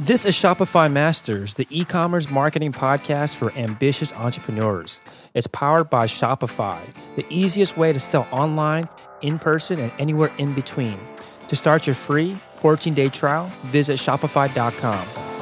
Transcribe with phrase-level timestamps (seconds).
[0.00, 4.98] This is Shopify Masters, the e commerce marketing podcast for ambitious entrepreneurs.
[5.34, 6.80] It's powered by Shopify,
[7.14, 8.88] the easiest way to sell online,
[9.20, 10.98] in person, and anywhere in between.
[11.46, 15.33] To start your free 14 day trial, visit Shopify.com.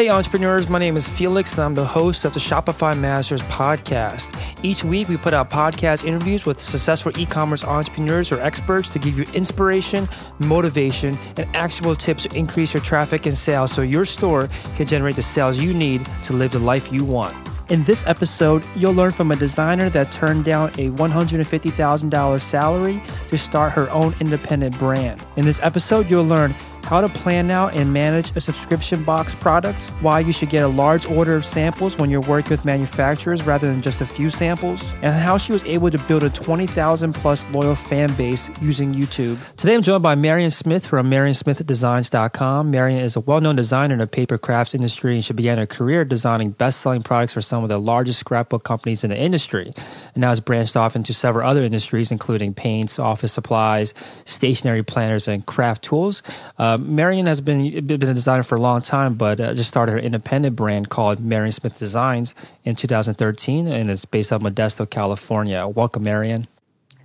[0.00, 4.34] Hey, entrepreneurs, my name is Felix, and I'm the host of the Shopify Masters podcast.
[4.64, 8.98] Each week, we put out podcast interviews with successful e commerce entrepreneurs or experts to
[8.98, 10.08] give you inspiration,
[10.38, 15.16] motivation, and actionable tips to increase your traffic and sales so your store can generate
[15.16, 17.36] the sales you need to live the life you want.
[17.68, 23.36] In this episode, you'll learn from a designer that turned down a $150,000 salary to
[23.36, 25.24] start her own independent brand.
[25.36, 29.84] In this episode, you'll learn how to plan out and manage a subscription box product,
[30.00, 33.68] why you should get a large order of samples when you're working with manufacturers rather
[33.68, 37.46] than just a few samples, and how she was able to build a 20,000 plus
[37.50, 39.38] loyal fan base using YouTube.
[39.56, 42.70] Today I'm joined by Marion Smith from MarionSmithDesigns.com.
[42.70, 45.66] Marion is a well known designer in the paper crafts industry and she began her
[45.66, 49.72] career designing best selling products for some of the largest scrapbook companies in the industry,
[50.14, 53.94] and now has branched off into several other industries, including paints, office supplies,
[54.24, 56.22] stationery planners, and craft tools.
[56.58, 59.92] Uh, Marion has been been a designer for a long time, but uh, just started
[59.92, 64.88] her independent brand called Marion Smith Designs in 2013, and it's based out of Modesto,
[64.88, 65.66] California.
[65.66, 66.46] Welcome, Marion.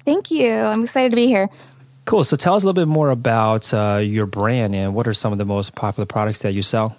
[0.03, 0.53] Thank you.
[0.53, 1.49] I'm excited to be here.
[2.05, 2.23] Cool.
[2.23, 5.31] So tell us a little bit more about uh, your brand and what are some
[5.31, 6.95] of the most popular products that you sell.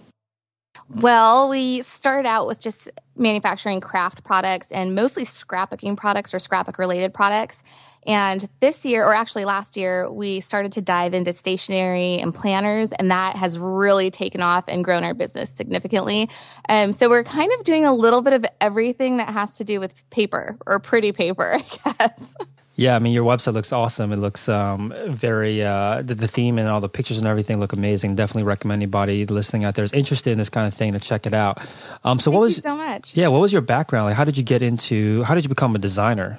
[0.89, 6.78] Well, we started out with just manufacturing craft products and mostly scrapbooking products or scrapbook
[6.78, 7.62] related products.
[8.07, 12.93] And this year, or actually last year, we started to dive into stationery and planners,
[12.93, 16.31] and that has really taken off and grown our business significantly.
[16.69, 19.81] Um, so we're kind of doing a little bit of everything that has to do
[19.81, 22.34] with paper or pretty paper, I guess.
[22.79, 24.12] Yeah, I mean, your website looks awesome.
[24.12, 27.73] It looks um, very, uh, the, the, theme and all the pictures and everything look
[27.73, 28.17] amazing.
[28.17, 31.25] Definitely recommend anybody listening out there is interested in this kind of thing to check
[31.27, 31.59] it out.
[32.05, 33.17] Um, so, Thank what was so much?
[33.17, 34.05] Yeah, what was your background?
[34.05, 35.23] Like, how did you get into?
[35.23, 36.38] How did you become a designer?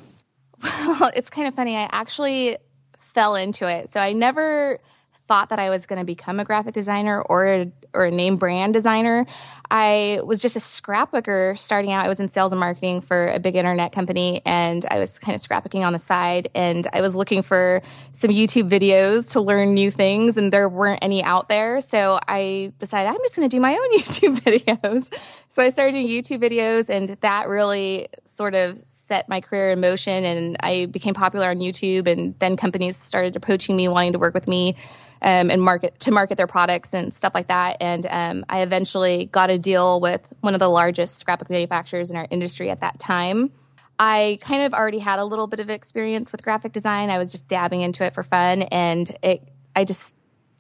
[0.63, 1.75] Well, it's kind of funny.
[1.75, 2.57] I actually
[2.97, 3.90] fell into it.
[3.90, 4.79] So I never
[5.28, 8.38] thought that I was going to become a graphic designer or a, or a name
[8.38, 9.25] brand designer.
[9.69, 12.06] I was just a scrapbooker starting out.
[12.06, 15.35] I was in sales and marketing for a big internet company and I was kind
[15.35, 17.81] of scrapbooking on the side and I was looking for
[18.13, 21.81] some YouTube videos to learn new things and there weren't any out there.
[21.81, 25.44] So I decided I'm just going to do my own YouTube videos.
[25.50, 29.79] So I started doing YouTube videos and that really sort of set my career in
[29.79, 34.19] motion and I became popular on YouTube and then companies started approaching me wanting to
[34.19, 34.75] work with me
[35.22, 37.78] um, and market to market their products and stuff like that.
[37.81, 42.17] And um, I eventually got a deal with one of the largest scrapbook manufacturers in
[42.17, 43.51] our industry at that time.
[44.00, 47.09] I kind of already had a little bit of experience with graphic design.
[47.09, 49.41] I was just dabbing into it for fun, and it
[49.75, 50.13] I just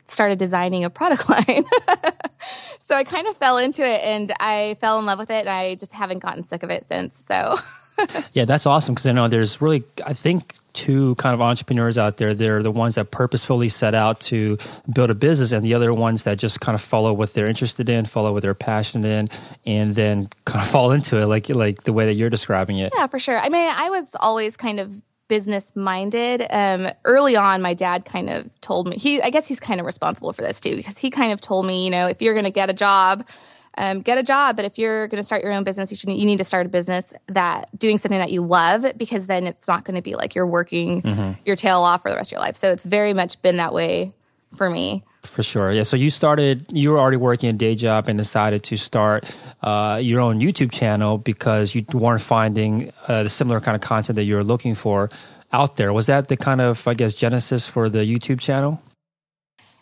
[0.05, 1.63] started designing a product line.
[2.79, 5.41] so I kind of fell into it, and I fell in love with it.
[5.41, 7.23] And I just haven't gotten sick of it since.
[7.27, 7.57] So.
[8.33, 12.17] yeah, that's awesome because I know there's really, I think, two kind of entrepreneurs out
[12.17, 12.33] there.
[12.33, 14.57] They're the ones that purposefully set out to
[14.91, 17.89] build a business, and the other ones that just kind of follow what they're interested
[17.89, 19.29] in, follow what they're passionate in,
[19.65, 22.93] and then kind of fall into it, like like the way that you're describing it.
[22.95, 23.39] Yeah, for sure.
[23.39, 26.45] I mean, I was always kind of business minded.
[26.49, 29.21] Um, early on, my dad kind of told me he.
[29.21, 31.83] I guess he's kind of responsible for this too because he kind of told me,
[31.83, 33.27] you know, if you're going to get a job
[33.77, 34.55] um, get a job.
[34.55, 36.65] But if you're going to start your own business, you should you need to start
[36.65, 40.15] a business that doing something that you love because then it's not going to be
[40.15, 41.31] like you're working mm-hmm.
[41.45, 42.55] your tail off for the rest of your life.
[42.55, 44.13] So it's very much been that way
[44.55, 45.03] for me.
[45.23, 45.71] For sure.
[45.71, 45.83] Yeah.
[45.83, 49.29] So you started, you were already working a day job and decided to start
[49.61, 54.15] uh, your own YouTube channel because you weren't finding uh, the similar kind of content
[54.15, 55.09] that you were looking for
[55.51, 55.91] out there.
[55.91, 58.81] Was that the kind of, I guess, genesis for the YouTube channel?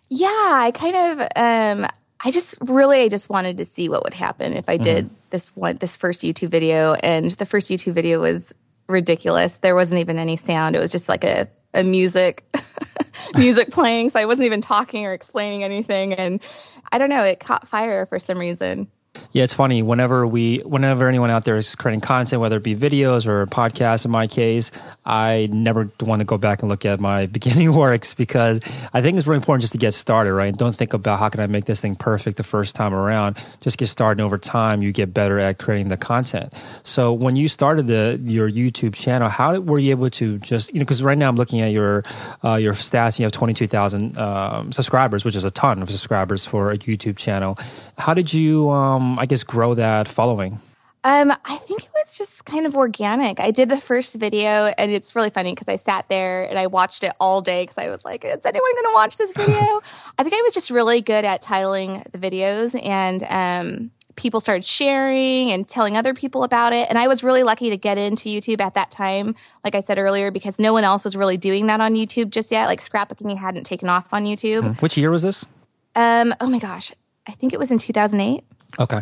[0.10, 1.88] Yeah, I kind of, um,
[2.26, 5.16] I just really I just wanted to see what would happen if I did mm-hmm.
[5.30, 8.52] this one this first YouTube video and the first YouTube video was
[8.88, 9.60] ridiculous.
[9.60, 10.76] There wasn't even any sound.
[10.76, 12.44] It was just like a a music
[13.38, 16.42] music playing so I wasn't even talking or explaining anything and
[16.92, 18.88] I don't know, it caught fire for some reason.
[19.32, 19.82] Yeah, it's funny.
[19.82, 24.06] Whenever we, whenever anyone out there is creating content, whether it be videos or podcasts,
[24.06, 24.72] in my case,
[25.06, 28.60] I never want to go back and look at my beginning works because
[28.94, 30.56] I think it's really important just to get started, right?
[30.56, 33.38] Don't think about how can I make this thing perfect the first time around.
[33.62, 34.22] Just get started.
[34.22, 36.54] And over time, you get better at creating the content.
[36.84, 40.80] So when you started the your YouTube channel, how were you able to just you
[40.80, 40.86] know?
[40.86, 42.04] Because right now I'm looking at your
[42.44, 43.20] uh, your stats.
[43.20, 46.78] You have twenty two thousand um, subscribers, which is a ton of subscribers for a
[46.78, 47.58] YouTube channel.
[47.98, 48.70] How did you?
[48.70, 50.60] Um, um, I guess, grow that following?
[51.04, 53.40] Um, I think it was just kind of organic.
[53.40, 56.66] I did the first video, and it's really funny because I sat there and I
[56.66, 59.56] watched it all day because I was like, "Is anyone going to watch this video?"
[60.18, 64.66] I think I was just really good at titling the videos, and um, people started
[64.66, 66.90] sharing and telling other people about it.
[66.90, 70.00] And I was really lucky to get into YouTube at that time, like I said
[70.00, 72.66] earlier, because no one else was really doing that on YouTube just yet.
[72.66, 74.62] Like scrapbooking hadn't taken off on YouTube.
[74.62, 74.72] Hmm.
[74.82, 75.46] Which year was this?
[75.96, 76.92] Um, oh my gosh,
[77.28, 78.44] I think it was in 2008.
[78.80, 79.02] Okay.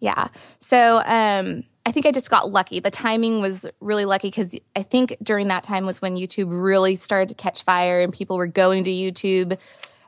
[0.00, 0.28] Yeah.
[0.68, 2.80] So um, I think I just got lucky.
[2.80, 6.96] The timing was really lucky because I think during that time was when YouTube really
[6.96, 9.58] started to catch fire and people were going to YouTube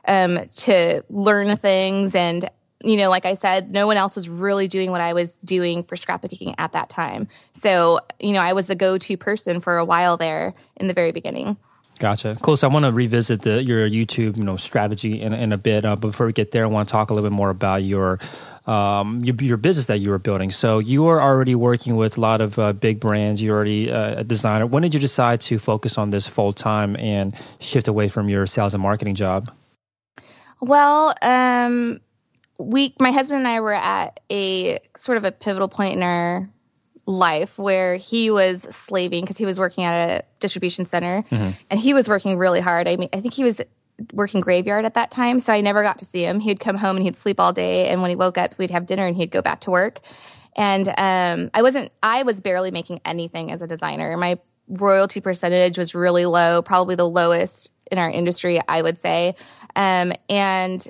[0.07, 2.15] um, to learn things.
[2.15, 2.49] And,
[2.83, 5.83] you know, like I said, no one else was really doing what I was doing
[5.83, 7.27] for scrapbooking at that time.
[7.61, 10.93] So, you know, I was the go to person for a while there in the
[10.93, 11.57] very beginning.
[11.97, 12.37] Gotcha.
[12.41, 12.57] Cool.
[12.57, 15.85] So I want to revisit the your YouTube, you know, strategy in, in a bit.
[15.85, 18.19] Uh, before we get there, I want to talk a little bit more about your
[18.67, 20.51] um, your, your business that you were building.
[20.51, 23.41] So you were already working with a lot of uh, big brands.
[23.41, 24.67] You're already uh, a designer.
[24.67, 28.45] When did you decide to focus on this full time and shift away from your
[28.45, 29.51] sales and marketing job?
[30.59, 32.01] Well, um,
[32.59, 36.49] we, my husband and I were at a sort of a pivotal point in our
[37.07, 41.51] life where he was slaving because he was working at a distribution center mm-hmm.
[41.71, 42.87] and he was working really hard.
[42.87, 43.61] I mean, I think he was
[44.13, 46.39] working graveyard at that time, so I never got to see him.
[46.39, 48.85] He'd come home and he'd sleep all day, and when he woke up, we'd have
[48.85, 50.01] dinner and he'd go back to work.
[50.55, 54.15] And um, I wasn't, I was barely making anything as a designer.
[54.17, 59.35] My royalty percentage was really low, probably the lowest in our industry, I would say.
[59.75, 60.85] Um, and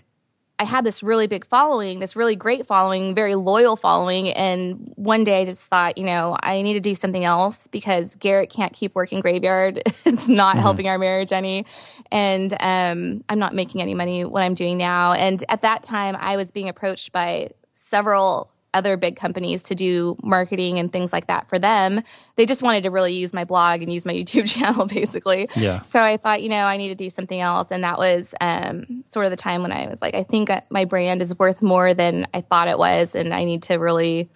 [0.59, 4.29] I had this really big following, this really great following, very loyal following.
[4.29, 8.15] And one day I just thought, you know, I need to do something else because
[8.15, 9.83] Garrett can't keep working graveyard.
[10.05, 10.61] it's not mm-hmm.
[10.63, 11.65] helping our marriage any.
[12.11, 15.13] And um, I'm not making any money what I'm doing now.
[15.13, 17.51] And at that time, I was being approached by
[17.89, 22.03] several other big companies to do marketing and things like that for them.
[22.35, 25.49] They just wanted to really use my blog and use my YouTube channel, basically.
[25.55, 25.81] Yeah.
[25.81, 29.03] So I thought, you know, I need to do something else, and that was um,
[29.05, 31.93] sort of the time when I was like, I think my brand is worth more
[31.93, 34.29] than I thought it was, and I need to really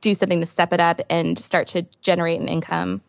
[0.00, 3.00] do something to step it up and start to generate an income.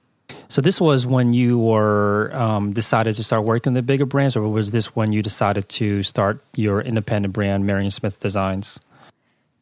[0.47, 4.35] So this was when you were um, decided to start working with the bigger brands,
[4.35, 8.79] or was this when you decided to start your independent brand, Marion Smith Designs?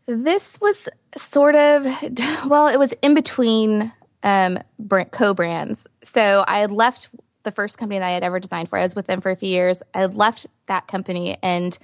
[0.08, 0.88] This was
[1.18, 1.86] sort of,
[2.48, 3.92] well, it was in between
[4.24, 4.60] um,
[5.12, 5.86] co brands.
[6.04, 7.10] So I had left
[7.44, 8.78] the first company that I had ever designed for.
[8.78, 9.82] I was with them for a few years.
[9.94, 11.78] I had left that company and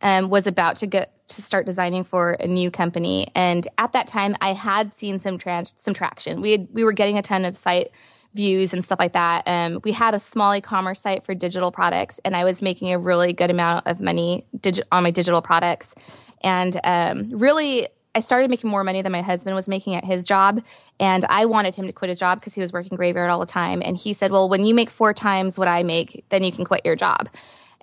[0.00, 3.26] um, was about to go to start designing for a new company.
[3.34, 6.42] And at that time, I had seen some trans- some traction.
[6.42, 7.90] We had, we were getting a ton of site
[8.34, 9.44] views and stuff like that.
[9.46, 12.98] Um, we had a small e-commerce site for digital products, and I was making a
[12.98, 15.94] really good amount of money digi- on my digital products.
[16.44, 20.24] And um, really, I started making more money than my husband was making at his
[20.24, 20.62] job.
[21.00, 23.46] And I wanted him to quit his job because he was working graveyard all the
[23.46, 23.82] time.
[23.84, 26.64] And he said, Well, when you make four times what I make, then you can
[26.64, 27.28] quit your job.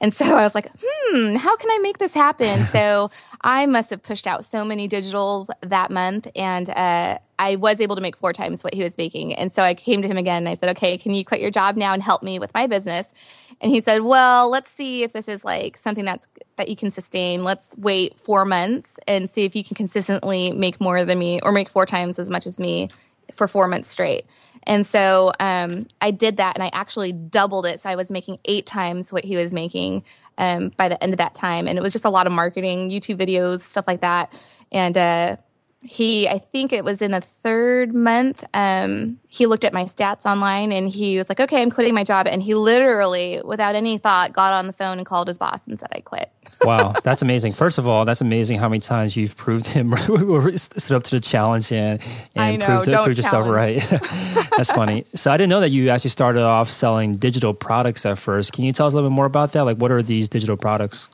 [0.02, 2.66] And so I was like, hmm, how can I make this happen?
[2.66, 3.12] so
[3.42, 6.28] I must have pushed out so many digitals that month.
[6.36, 9.34] And uh, I was able to make four times what he was making.
[9.34, 11.52] And so I came to him again and I said, okay, can you quit your
[11.52, 13.49] job now and help me with my business?
[13.62, 16.92] And he said, well, let's see if this is like something that's that you can
[16.92, 17.44] sustain.
[17.44, 21.52] Let's wait four months and see if you can consistently make more than me or
[21.52, 22.90] make four times as much as me
[23.34, 24.24] for four months straight.
[24.64, 27.80] And so um, I did that and I actually doubled it.
[27.80, 30.04] So I was making eight times what he was making
[30.38, 31.68] um, by the end of that time.
[31.68, 34.34] And it was just a lot of marketing, YouTube videos, stuff like that.
[34.72, 35.38] And uh,
[35.82, 40.26] he i think it was in the third month um, he looked at my stats
[40.26, 42.28] online and he was like okay i'm quitting my job.
[42.28, 45.80] And he literally without any thought got on the phone and called his boss and
[45.80, 46.32] said i quit.
[46.66, 47.54] Wow that's amazing.
[47.54, 49.96] First of all that's amazing how many times you've proved him
[50.58, 52.02] stood up to the challenge and,
[52.36, 53.80] and know, proved, proved yourself right.
[54.58, 55.06] That's funny.
[55.16, 58.52] So i didn't know that you actually started off selling digital products at first.
[58.52, 59.64] Can you tell us a little bit more about that?
[59.64, 61.08] Like what are these digital products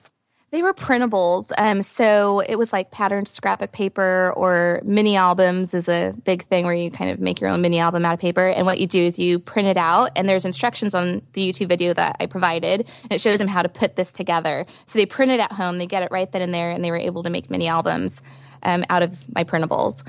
[0.55, 1.51] they were printables.
[1.57, 6.63] Um, so it was like patterned scrapbook paper or mini albums is a big thing
[6.63, 8.47] where you kind of make your own mini album out of paper.
[8.47, 11.67] And what you do is you print it out, and there's instructions on the YouTube
[11.67, 12.89] video that I provided.
[13.11, 14.65] It shows them how to put this together.
[14.85, 16.91] So they print it at home, they get it right then and there, and they
[16.91, 18.15] were able to make mini albums
[18.63, 20.07] um, out of my printables.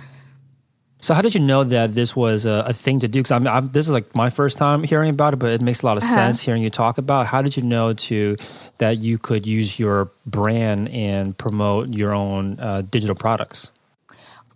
[1.00, 3.21] So how did you know that this was a, a thing to do?
[3.21, 5.83] Because I'm, I'm, this is like my first time hearing about it, but it makes
[5.83, 6.15] a lot of uh-huh.
[6.15, 7.26] sense hearing you talk about.
[7.26, 8.37] How did you know to
[8.79, 13.69] that you could use your brand and promote your own uh, digital products?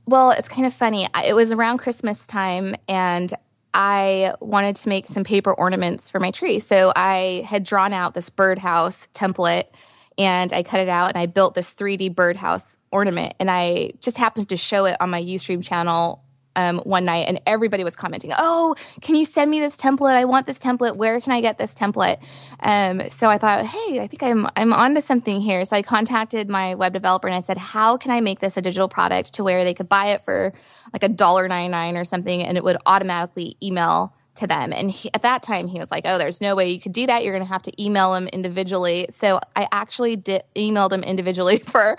[0.07, 1.07] Well, it's kind of funny.
[1.27, 3.33] It was around Christmas time, and
[3.75, 6.59] I wanted to make some paper ornaments for my tree.
[6.59, 9.67] So I had drawn out this birdhouse template,
[10.19, 13.35] and I cut it out, and I built this 3D birdhouse ornament.
[13.39, 16.25] And I just happened to show it on my Ustream channel
[16.61, 20.17] um, one night, and everybody was commenting, "Oh, can you send me this template?
[20.17, 20.97] I want this template.
[20.97, 22.19] Where can I get this template?"
[22.61, 26.49] Um, so I thought, "Hey, I think I'm I'm onto something here." So I contacted
[26.49, 29.45] my web developer and I said, "How can I make this a digital product to
[29.45, 30.53] where they could buy it for
[30.93, 34.73] like a dollar ninety nine or something, and it would automatically email?" To them.
[34.73, 37.07] And he, at that time, he was like, "Oh, there's no way you could do
[37.07, 37.25] that.
[37.25, 41.59] You're going to have to email them individually." So I actually did emailed him individually
[41.65, 41.97] for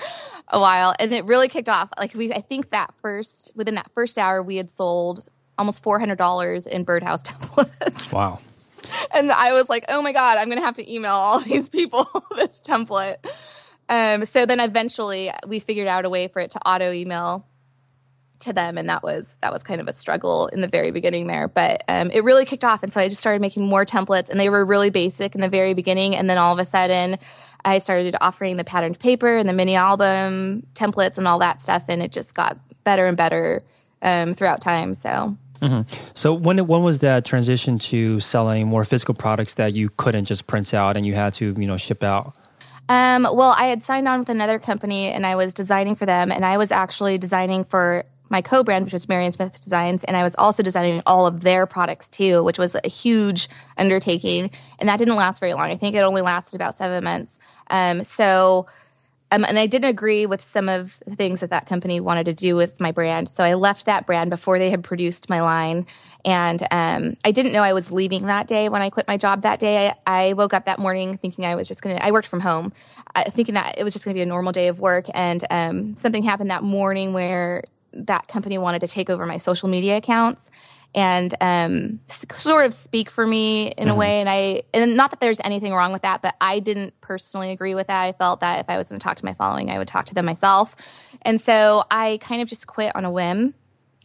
[0.48, 1.90] a while, and it really kicked off.
[1.98, 5.26] Like we, I think that first within that first hour, we had sold
[5.58, 8.12] almost four hundred dollars in birdhouse templates.
[8.12, 8.40] Wow.
[9.14, 11.70] and I was like, "Oh my god, I'm going to have to email all these
[11.70, 13.18] people this template."
[13.90, 17.46] Um, so then eventually, we figured out a way for it to auto email
[18.42, 21.28] to them and that was that was kind of a struggle in the very beginning
[21.28, 24.30] there but um, it really kicked off and so i just started making more templates
[24.30, 27.18] and they were really basic in the very beginning and then all of a sudden
[27.66, 31.84] i started offering the patterned paper and the mini album templates and all that stuff
[31.88, 33.64] and it just got better and better
[34.02, 35.82] um, throughout time so mm-hmm.
[36.14, 40.48] so when when was that transition to selling more physical products that you couldn't just
[40.48, 42.36] print out and you had to you know ship out
[42.92, 46.30] um, well, I had signed on with another company and I was designing for them,
[46.30, 50.24] and I was actually designing for my co-brand, which was Marion Smith Designs, and I
[50.24, 54.50] was also designing all of their products too, which was a huge undertaking.
[54.80, 55.70] And that didn't last very long.
[55.70, 57.38] I think it only lasted about seven months.
[57.70, 58.68] Um, so,
[59.32, 62.34] um, and I didn't agree with some of the things that that company wanted to
[62.34, 63.30] do with my brand.
[63.30, 65.86] So I left that brand before they had produced my line.
[66.26, 69.42] And um, I didn't know I was leaving that day when I quit my job
[69.42, 69.90] that day.
[69.90, 72.42] I, I woke up that morning thinking I was just going to, I worked from
[72.42, 72.74] home,
[73.16, 75.06] uh, thinking that it was just going to be a normal day of work.
[75.14, 79.70] And um, something happened that morning where that company wanted to take over my social
[79.70, 80.50] media accounts
[80.94, 83.92] and um, sort of speak for me in mm-hmm.
[83.92, 84.20] a way.
[84.20, 87.76] And I, and not that there's anything wrong with that, but I didn't personally agree
[87.76, 88.02] with that.
[88.04, 90.08] I felt that if I was going to talk to my following, I would talk
[90.08, 91.16] to them myself.
[91.22, 93.54] And so I kind of just quit on a whim.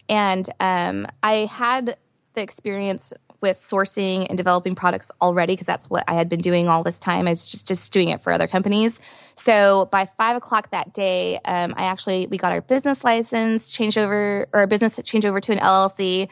[0.09, 1.97] And um, I had
[2.35, 6.67] the experience with sourcing and developing products already because that's what I had been doing
[6.67, 7.27] all this time.
[7.27, 8.99] I was just just doing it for other companies.
[9.35, 13.97] So by five o'clock that day, um, I actually we got our business license changed
[13.97, 16.29] over or our business changed over to an LLC.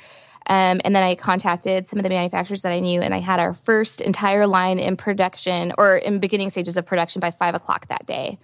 [0.48, 3.40] Um, and then I contacted some of the manufacturers that I knew, and I had
[3.40, 7.88] our first entire line in production or in beginning stages of production by five o'clock
[7.88, 8.38] that day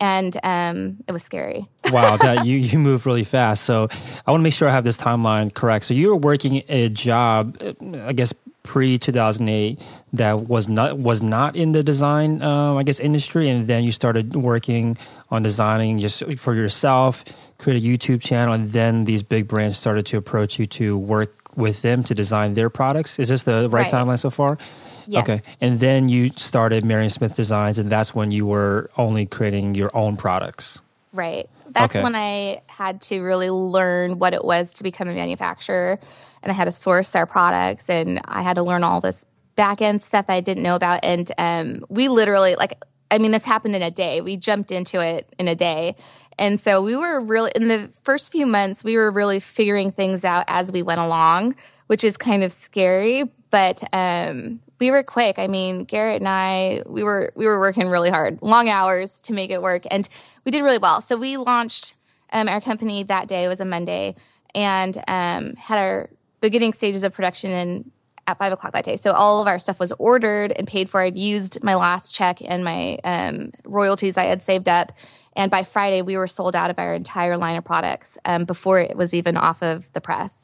[0.00, 1.68] and um, it was scary.
[1.90, 3.64] wow, that you you move really fast.
[3.64, 3.88] So
[4.26, 5.84] I want to make sure I have this timeline correct.
[5.86, 7.58] So you were working a job,
[8.04, 12.76] I guess pre two thousand eight, that was not was not in the design, um,
[12.76, 14.98] I guess, industry, and then you started working
[15.30, 17.24] on designing just for yourself,
[17.58, 21.32] create a YouTube channel, and then these big brands started to approach you to work
[21.56, 23.18] with them to design their products.
[23.18, 23.90] Is this the right, right.
[23.90, 24.58] timeline so far?
[25.06, 25.22] Yes.
[25.22, 25.42] Okay.
[25.60, 29.90] And then you started Marion Smith Designs, and that's when you were only creating your
[29.96, 30.80] own products.
[31.12, 31.48] Right.
[31.70, 32.02] That's okay.
[32.02, 35.98] when I had to really learn what it was to become a manufacturer,
[36.42, 39.24] and I had to source our products, and I had to learn all this
[39.56, 41.00] back end stuff that I didn't know about.
[41.02, 44.20] And um, we literally, like, I mean, this happened in a day.
[44.20, 45.96] We jumped into it in a day.
[46.38, 50.24] And so we were really, in the first few months, we were really figuring things
[50.24, 53.24] out as we went along, which is kind of scary.
[53.50, 55.38] But um, we were quick.
[55.38, 59.32] I mean, Garrett and I, we were we were working really hard, long hours to
[59.32, 60.08] make it work, and
[60.44, 61.00] we did really well.
[61.00, 61.94] So we launched
[62.32, 63.44] um, our company that day.
[63.44, 64.16] It was a Monday,
[64.54, 67.90] and um, had our beginning stages of production in
[68.26, 68.96] at five o'clock that day.
[68.96, 71.00] So all of our stuff was ordered and paid for.
[71.00, 74.92] I'd used my last check and my um, royalties I had saved up.
[75.36, 78.80] And by Friday, we were sold out of our entire line of products um, before
[78.80, 80.38] it was even off of the press.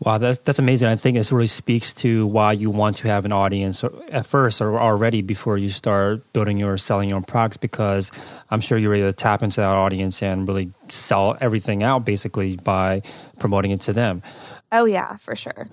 [0.00, 0.88] Wow, that's that's amazing.
[0.88, 4.60] I think this really speaks to why you want to have an audience at first
[4.60, 8.10] or already before you start building your selling your own products because
[8.50, 12.56] I'm sure you're able to tap into that audience and really sell everything out basically
[12.56, 13.02] by
[13.38, 14.22] promoting it to them.
[14.70, 15.68] Oh yeah, for sure.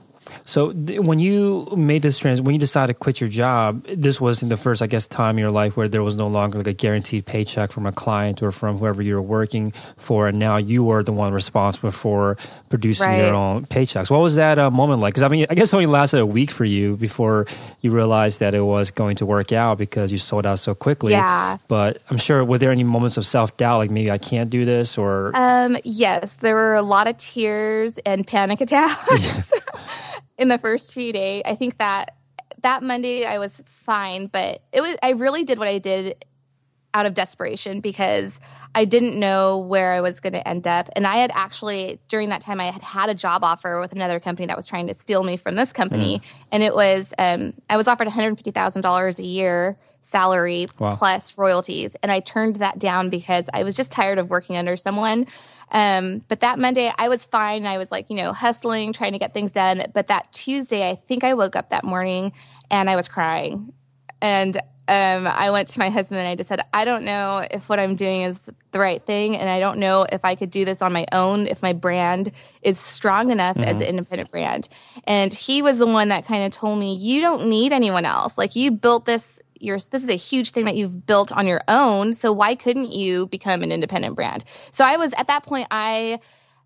[0.45, 4.19] So th- when you made this trans, when you decided to quit your job, this
[4.19, 6.57] was in the first, I guess, time in your life where there was no longer
[6.57, 10.39] like a guaranteed paycheck from a client or from whoever you were working for, and
[10.39, 12.37] now you were the one responsible for
[12.69, 13.25] producing right.
[13.25, 14.09] your own paychecks.
[14.09, 15.13] What was that uh, moment like?
[15.13, 17.45] Because I mean, I guess it only lasted a week for you before
[17.81, 21.11] you realized that it was going to work out because you sold out so quickly.
[21.11, 21.57] Yeah.
[21.67, 24.65] But I'm sure, were there any moments of self doubt, like maybe I can't do
[24.65, 25.31] this, or?
[25.35, 29.51] Um, yes, there were a lot of tears and panic attacks.
[30.37, 31.43] in the first few days.
[31.45, 32.15] I think that
[32.61, 36.25] that Monday I was fine, but it was I really did what I did
[36.93, 38.39] out of desperation because
[38.75, 40.89] I didn't know where I was going to end up.
[40.95, 44.19] And I had actually, during that time, I had had a job offer with another
[44.19, 46.19] company that was trying to steal me from this company.
[46.19, 46.23] Mm.
[46.51, 50.93] And it was, um, I was offered $150,000 a year salary wow.
[50.93, 51.95] plus royalties.
[52.03, 55.25] And I turned that down because I was just tired of working under someone.
[55.73, 57.65] Um, but that Monday, I was fine.
[57.65, 59.83] I was like, you know, hustling, trying to get things done.
[59.93, 62.31] But that Tuesday, I think I woke up that morning
[62.69, 63.73] and I was crying.
[64.21, 64.55] And
[64.87, 67.79] um, I went to my husband and I just said, I don't know if what
[67.79, 69.37] I'm doing is the right thing.
[69.37, 72.31] And I don't know if I could do this on my own, if my brand
[72.61, 73.69] is strong enough mm-hmm.
[73.69, 74.67] as an independent brand.
[75.05, 78.37] And he was the one that kind of told me, You don't need anyone else.
[78.37, 79.39] Like, you built this.
[79.63, 82.13] You're, this is a huge thing that you've built on your own.
[82.13, 84.43] So why couldn't you become an independent brand?
[84.71, 86.19] So I was at that point, I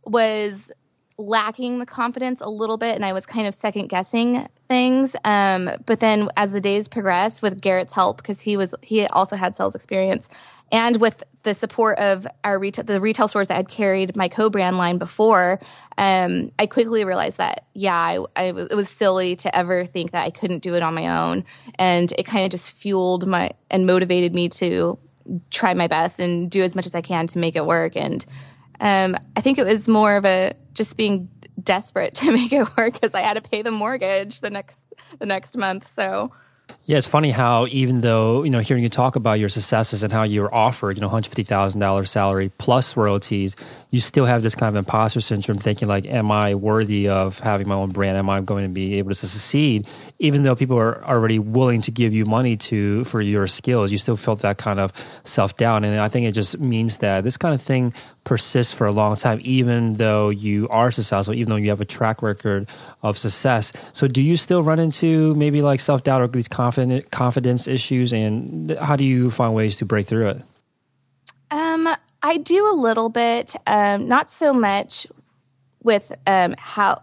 [0.06, 0.72] was
[1.20, 5.16] lacking the confidence a little bit and I was kind of second guessing things.
[5.25, 9.36] Um, but then as the days progressed with Garrett's help, because he was he also
[9.36, 10.30] had sales experience,
[10.71, 14.77] and with the support of our retail the retail stores that had carried my co-brand
[14.77, 15.59] line before,
[15.97, 20.25] um, I quickly realized that yeah, I, I, it was silly to ever think that
[20.25, 21.45] I couldn't do it on my own,
[21.75, 25.00] and it kind of just fueled my and motivated me to
[25.50, 27.95] try my best and do as much as I can to make it work.
[27.95, 28.25] And
[28.79, 31.29] um, I think it was more of a just being
[31.62, 34.79] desperate to make it work because I had to pay the mortgage the next
[35.19, 35.91] the next month.
[35.95, 36.31] So
[36.88, 40.13] yeah, it's funny how even though you know hearing you talk about your successes and
[40.13, 43.57] how you were offered you know hundred fifty thousand dollars salary plus royalties,
[43.91, 47.67] you still have this kind of imposter syndrome, thinking like, "Am I worthy of having
[47.67, 48.17] my own brand?
[48.17, 51.91] Am I going to be able to succeed?" Even though people are already willing to
[51.91, 54.93] give you money to for your skills, you still felt that kind of
[55.25, 57.93] self doubt, and I think it just means that this kind of thing
[58.27, 61.86] persists for a long time, even though you are successful, even though you have a
[61.86, 62.67] track record
[63.01, 63.72] of success.
[63.93, 68.13] So, do you still run into maybe like self doubt or these confident confidence issues,
[68.13, 70.41] and how do you find ways to break through it?
[71.51, 71.88] Um,
[72.22, 75.07] I do a little bit, um, not so much
[75.81, 77.01] with um, how.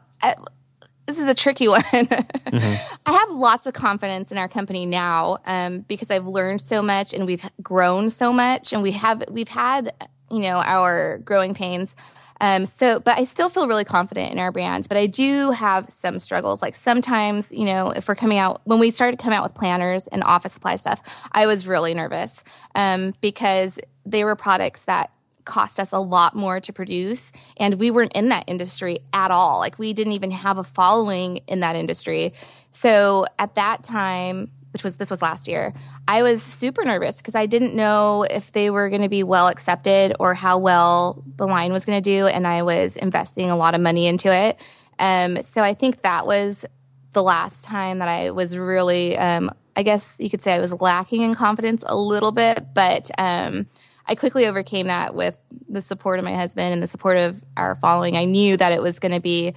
[1.06, 1.82] This is a tricky one.
[1.82, 2.96] mm-hmm.
[3.06, 7.12] I have lots of confidence in our company now um, because I've learned so much
[7.12, 9.92] and we've grown so much, and we have we've had
[10.30, 11.94] you know, our growing pains.
[12.40, 14.88] Um, so, but I still feel really confident in our brand.
[14.88, 16.62] But I do have some struggles.
[16.62, 20.08] Like sometimes, you know, if we're coming out, when we started coming out with planners
[20.08, 21.00] and office supply stuff,
[21.32, 22.42] I was really nervous
[22.74, 25.10] um, because they were products that
[25.44, 27.30] cost us a lot more to produce.
[27.58, 29.58] And we weren't in that industry at all.
[29.58, 32.32] Like we didn't even have a following in that industry.
[32.72, 35.72] So at that time, which was this was last year,
[36.06, 39.48] I was super nervous because I didn't know if they were going to be well
[39.48, 43.56] accepted or how well the line was going to do, and I was investing a
[43.56, 44.60] lot of money into it.
[44.98, 46.66] Um, so I think that was
[47.12, 50.72] the last time that I was really, um, I guess you could say, I was
[50.72, 53.10] lacking in confidence a little bit, but.
[53.16, 53.66] Um,
[54.06, 55.34] I quickly overcame that with
[55.66, 58.18] the support of my husband and the support of our following.
[58.18, 59.54] I knew that it was going to be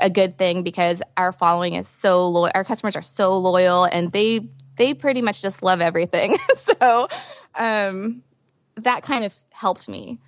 [0.00, 2.50] a good thing because our following is so loyal.
[2.54, 6.36] Our customers are so loyal, and they they pretty much just love everything.
[6.56, 7.08] so
[7.54, 8.22] um,
[8.76, 10.18] that kind of helped me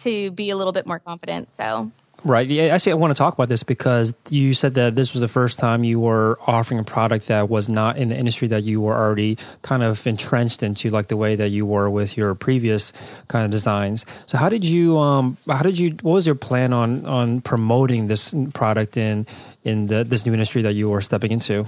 [0.00, 1.52] to be a little bit more confident.
[1.52, 1.90] So
[2.24, 2.48] Right.
[2.48, 5.28] Yeah, actually, I want to talk about this because you said that this was the
[5.28, 8.80] first time you were offering a product that was not in the industry that you
[8.80, 12.92] were already kind of entrenched into, like the way that you were with your previous
[13.28, 14.04] kind of designs.
[14.26, 14.98] So, how did you?
[14.98, 15.90] Um, how did you?
[16.02, 19.24] What was your plan on on promoting this product in
[19.62, 21.66] in the, this new industry that you were stepping into?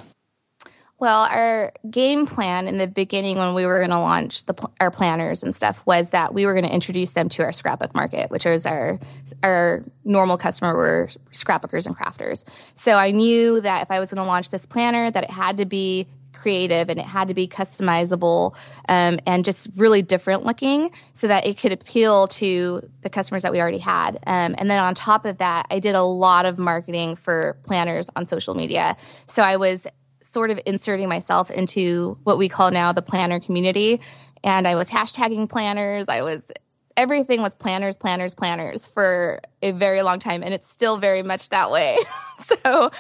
[1.01, 4.91] Well, our game plan in the beginning when we were going to launch the, our
[4.91, 8.31] planners and stuff was that we were going to introduce them to our scrapbook market,
[8.31, 9.01] which is our
[9.43, 12.45] our normal customer were scrapbookers and crafters.
[12.75, 15.57] So I knew that if I was going to launch this planner, that it had
[15.57, 18.55] to be creative and it had to be customizable
[18.89, 23.53] um, and just really different looking so that it could appeal to the customers that
[23.53, 24.17] we already had.
[24.27, 28.11] Um, and then on top of that, I did a lot of marketing for planners
[28.17, 28.97] on social media.
[29.27, 29.87] So I was
[30.31, 34.01] sort of inserting myself into what we call now the planner community.
[34.45, 36.09] And I was hashtagging planners.
[36.09, 36.51] I was
[36.97, 41.49] everything was planners, planners, planners for a very long time, and it's still very much
[41.49, 41.97] that way.
[42.65, 42.91] so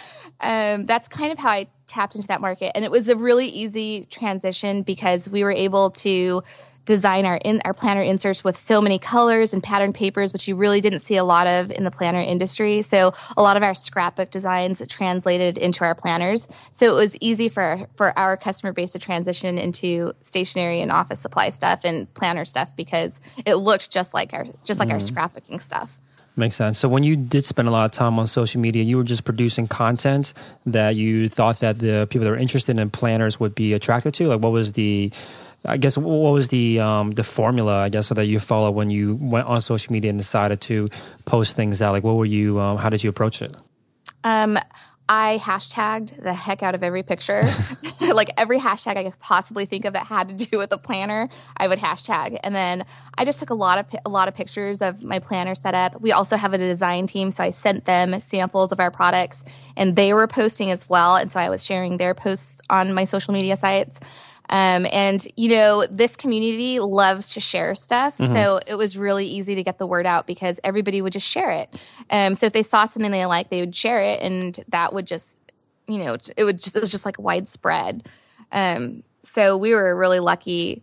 [0.40, 3.46] um, that's kind of how I tapped into that market, and it was a really
[3.46, 6.42] easy transition because we were able to
[6.90, 10.56] design our in our planner inserts with so many colors and pattern papers, which you
[10.56, 12.82] really didn't see a lot of in the planner industry.
[12.82, 16.48] So a lot of our scrapbook designs translated into our planners.
[16.72, 21.20] So it was easy for for our customer base to transition into stationery and office
[21.20, 24.94] supply stuff and planner stuff because it looked just like our just like mm.
[24.94, 26.00] our scrapbooking stuff.
[26.34, 26.78] Makes sense.
[26.78, 29.24] So when you did spend a lot of time on social media, you were just
[29.24, 30.32] producing content
[30.66, 34.28] that you thought that the people that were interested in planners would be attracted to.
[34.28, 35.12] Like, what was the
[35.64, 39.16] I guess what was the um, the formula I guess that you followed when you
[39.16, 40.88] went on social media and decided to
[41.26, 41.92] post things out?
[41.92, 42.58] Like, what were you?
[42.58, 43.54] Um, how did you approach it?
[44.24, 44.58] Um,
[45.08, 47.42] I hashtagged the heck out of every picture.
[48.14, 51.28] like every hashtag I could possibly think of that had to do with a planner,
[51.56, 52.38] I would hashtag.
[52.42, 52.86] And then
[53.18, 56.00] I just took a lot of a lot of pictures of my planner setup.
[56.00, 59.44] We also have a design team, so I sent them samples of our products,
[59.76, 61.16] and they were posting as well.
[61.16, 63.98] And so I was sharing their posts on my social media sites.
[64.50, 68.34] Um, and you know, this community loves to share stuff, mm-hmm.
[68.34, 71.52] so it was really easy to get the word out because everybody would just share
[71.52, 71.72] it.
[72.10, 75.06] Um, so if they saw something they liked, they would share it, and that would
[75.06, 75.40] just,
[75.86, 78.08] you know, it would just it was just like widespread.
[78.50, 80.82] Um, so we were really lucky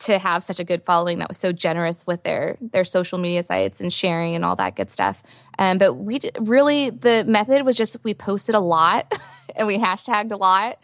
[0.00, 3.42] to have such a good following that was so generous with their their social media
[3.42, 5.22] sites and sharing and all that good stuff.
[5.58, 9.12] Um, but we really the method was just we posted a lot
[9.56, 10.78] and we hashtagged a lot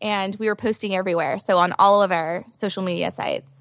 [0.00, 1.38] and we were posting everywhere.
[1.38, 3.57] So on all of our social media sites.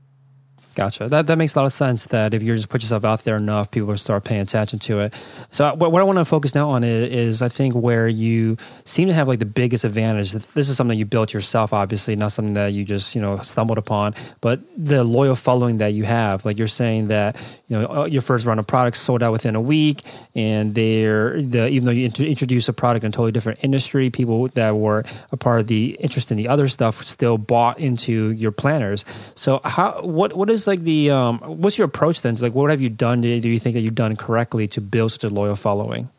[0.78, 1.10] Gotcha.
[1.10, 2.06] That that makes a lot of sense.
[2.06, 5.00] That if you just put yourself out there enough, people will start paying attention to
[5.00, 5.16] it.
[5.50, 8.58] So what, what I want to focus now on is, is, I think where you
[8.86, 10.34] seem to have like the biggest advantage.
[10.34, 13.80] This is something you built yourself, obviously, not something that you just you know stumbled
[13.80, 14.13] upon.
[14.40, 17.38] But the loyal following that you have, like you're saying that
[17.68, 20.04] you know uh, your first round of products sold out within a week,
[20.36, 24.12] and they're the even though you int- introduce a product in a totally different industry,
[24.12, 28.30] people that were a part of the interest in the other stuff still bought into
[28.30, 29.04] your planners.
[29.34, 32.36] So how what what is like the um, what's your approach then?
[32.36, 33.22] like, what have you done?
[33.22, 36.10] Do you think that you've done correctly to build such a loyal following?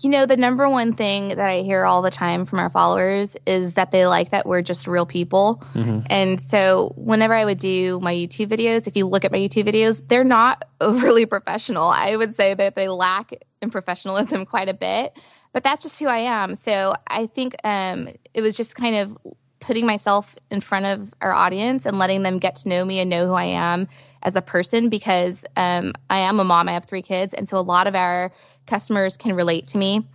[0.00, 3.36] You know, the number one thing that I hear all the time from our followers
[3.46, 5.62] is that they like that we're just real people.
[5.74, 6.00] Mm-hmm.
[6.06, 9.68] And so, whenever I would do my YouTube videos, if you look at my YouTube
[9.68, 11.84] videos, they're not overly professional.
[11.84, 15.16] I would say that they lack in professionalism quite a bit,
[15.52, 16.56] but that's just who I am.
[16.56, 21.32] So, I think um, it was just kind of putting myself in front of our
[21.32, 23.88] audience and letting them get to know me and know who I am
[24.22, 26.68] as a person because um, I am a mom.
[26.68, 27.32] I have three kids.
[27.32, 28.32] And so a lot of our
[28.66, 30.06] customers can relate to me.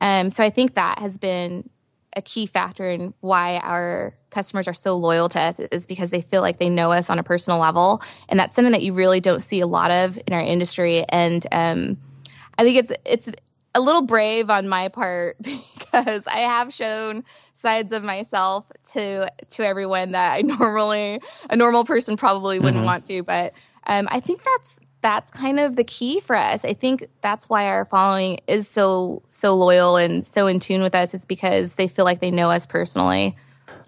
[0.00, 1.68] Um, so I think that has been
[2.16, 6.22] a key factor in why our customers are so loyal to us is because they
[6.22, 8.02] feel like they know us on a personal level.
[8.30, 11.04] And that's something that you really don't see a lot of in our industry.
[11.10, 11.98] And um,
[12.58, 13.30] I think it's, it's,
[13.76, 15.36] a little brave on my part
[15.78, 17.24] because I have shown
[17.56, 22.86] sides of myself to to everyone that I normally a normal person probably wouldn't mm-hmm.
[22.86, 23.22] want to.
[23.22, 23.54] But
[23.86, 26.64] um, I think that's that's kind of the key for us.
[26.64, 30.94] I think that's why our following is so so loyal and so in tune with
[30.94, 33.36] us is because they feel like they know us personally.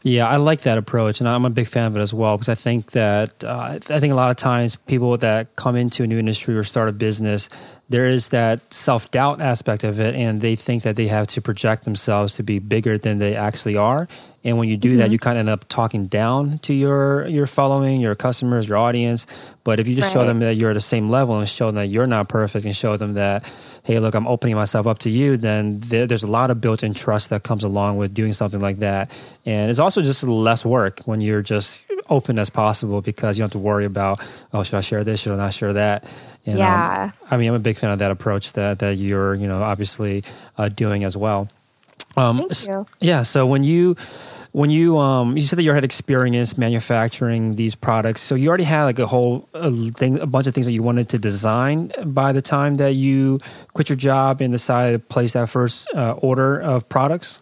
[0.05, 2.49] Yeah, I like that approach, and I'm a big fan of it as well because
[2.49, 6.07] I think that uh, I think a lot of times people that come into a
[6.07, 7.49] new industry or start a business,
[7.89, 11.43] there is that self doubt aspect of it, and they think that they have to
[11.43, 14.07] project themselves to be bigger than they actually are.
[14.45, 14.99] And when you do mm-hmm.
[14.99, 18.79] that, you kind of end up talking down to your your following, your customers, your
[18.79, 19.27] audience.
[19.65, 20.13] But if you just right.
[20.13, 22.65] show them that you're at the same level and show them that you're not perfect,
[22.65, 23.53] and show them that
[23.89, 26.83] hey, look, I'm opening myself up to you, then there, there's a lot of built
[26.83, 29.11] in trust that comes along with doing something like that.
[29.47, 33.47] And it's also just less work when you're just open as possible because you don't
[33.47, 34.21] have to worry about,
[34.53, 35.21] oh, should I share this?
[35.21, 36.05] Should I not share that?
[36.45, 37.05] And, um, yeah.
[37.05, 39.63] Um, I mean, I'm a big fan of that approach that, that you're, you know,
[39.63, 40.25] obviously
[40.59, 41.49] uh, doing as well.
[42.19, 42.87] Um, Thank you.
[43.01, 43.23] Yeah.
[43.23, 43.97] So when you,
[44.53, 48.65] when you um you said that you had experience manufacturing these products so you already
[48.65, 51.93] had like a whole a thing a bunch of things that you wanted to design
[52.07, 53.39] by the time that you
[53.75, 57.41] quit your job and decided to place that first uh, order of products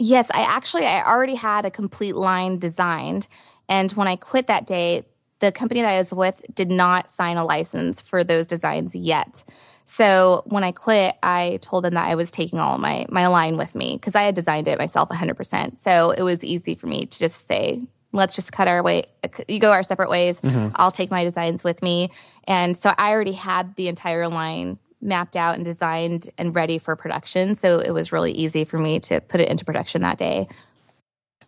[0.00, 3.28] yes i actually i already had a complete line designed
[3.68, 5.04] and when i quit that day
[5.38, 9.44] the company that i was with did not sign a license for those designs yet
[9.92, 13.56] so when I quit, I told them that I was taking all my my line
[13.56, 15.78] with me because I had designed it myself 100%.
[15.78, 17.82] So it was easy for me to just say,
[18.12, 19.04] let's just cut our way
[19.48, 20.40] you go our separate ways.
[20.40, 20.68] Mm-hmm.
[20.76, 22.10] I'll take my designs with me.
[22.46, 26.96] And so I already had the entire line mapped out and designed and ready for
[26.96, 27.54] production.
[27.54, 30.48] So it was really easy for me to put it into production that day.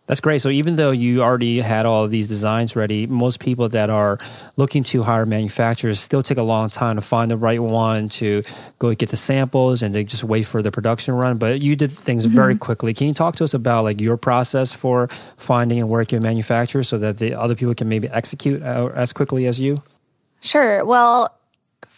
[0.05, 0.41] That's great.
[0.41, 4.19] So even though you already had all of these designs ready, most people that are
[4.57, 8.43] looking to hire manufacturers still take a long time to find the right one to
[8.79, 11.37] go get the samples and they just wait for the production run.
[11.37, 12.35] But you did things mm-hmm.
[12.35, 12.93] very quickly.
[12.93, 16.89] Can you talk to us about like your process for finding and working with manufacturers
[16.89, 19.81] so that the other people can maybe execute uh, as quickly as you?
[20.41, 20.83] Sure.
[20.83, 21.33] Well,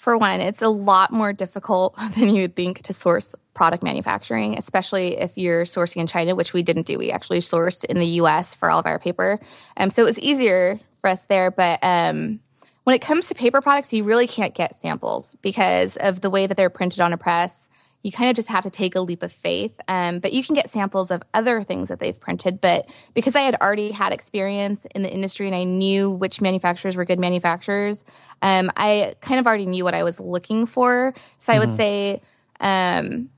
[0.06, 4.56] for one, it's a lot more difficult than you would think to source product manufacturing,
[4.56, 7.00] especially if you're sourcing in China, which we didn't do.
[7.00, 9.40] We actually sourced in the US for all of our paper.
[9.78, 11.50] Um, so it was easier for us there.
[11.50, 12.40] But um,
[12.84, 16.46] when it comes to paper products, you really can't get samples because of the way
[16.46, 17.68] that they're printed on a press
[18.06, 19.82] you kind of just have to take a leap of faith.
[19.88, 22.62] Um, but you can get samples of other things that they've printed.
[22.62, 26.96] But because I had already had experience in the industry and I knew which manufacturers
[26.96, 28.06] were good manufacturers,
[28.44, 31.16] um, I kind of already knew what I was looking for.
[31.40, 31.68] So I mm-hmm.
[31.68, 32.22] would say,
[32.60, 33.32] um,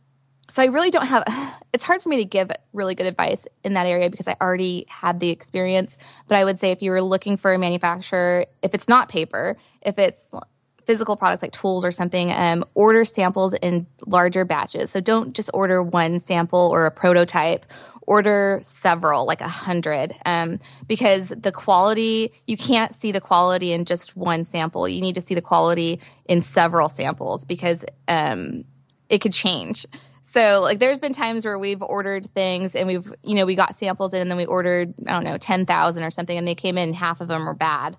[0.49, 1.23] so I really don't have.
[1.73, 4.87] It's hard for me to give really good advice in that area because I already
[4.89, 5.99] had the experience.
[6.27, 9.57] But I would say if you were looking for a manufacturer, if it's not paper,
[9.83, 10.27] if it's
[10.87, 14.89] physical products like tools or something, um, order samples in larger batches.
[14.89, 17.65] So don't just order one sample or a prototype.
[18.03, 23.83] Order several, like a hundred, um, because the quality you can't see the quality in
[23.83, 24.87] just one sample.
[24.87, 28.63] You need to see the quality in several samples because um,
[29.09, 29.85] it could change.
[30.21, 33.75] So like there's been times where we've ordered things and we've you know we got
[33.75, 36.77] samples in and then we ordered I don't know 10,000 or something and they came
[36.77, 37.97] in half of them were bad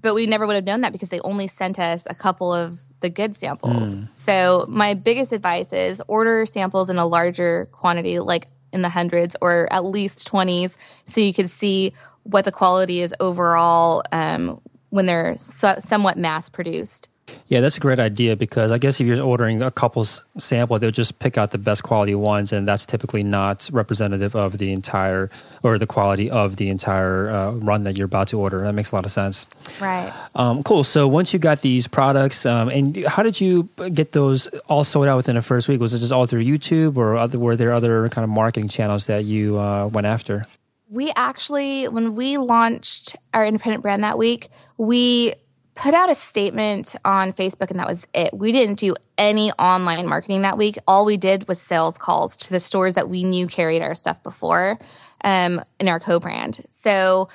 [0.00, 2.80] but we never would have known that because they only sent us a couple of
[3.00, 3.94] the good samples.
[3.94, 4.10] Mm.
[4.24, 9.36] So my biggest advice is order samples in a larger quantity, like in the hundreds
[9.40, 11.92] or at least 20s, so you can see
[12.24, 17.08] what the quality is overall um, when they're so- somewhat mass produced.
[17.48, 20.90] Yeah, that's a great idea because I guess if you're ordering a couple's sample, they'll
[20.90, 25.30] just pick out the best quality ones, and that's typically not representative of the entire
[25.62, 28.62] or the quality of the entire uh, run that you're about to order.
[28.62, 29.46] That makes a lot of sense.
[29.80, 30.12] Right.
[30.34, 30.82] Um, cool.
[30.82, 35.06] So once you got these products, um, and how did you get those all sold
[35.06, 35.80] out within the first week?
[35.80, 39.06] Was it just all through YouTube, or other, were there other kind of marketing channels
[39.06, 40.46] that you uh, went after?
[40.88, 45.34] We actually, when we launched our independent brand that week, we
[45.76, 48.30] put out a statement on Facebook and that was it.
[48.32, 50.78] We didn't do any online marketing that week.
[50.88, 54.22] All we did was sales calls to the stores that we knew carried our stuff
[54.22, 54.78] before
[55.22, 56.64] um, in our co brand.
[56.70, 57.28] So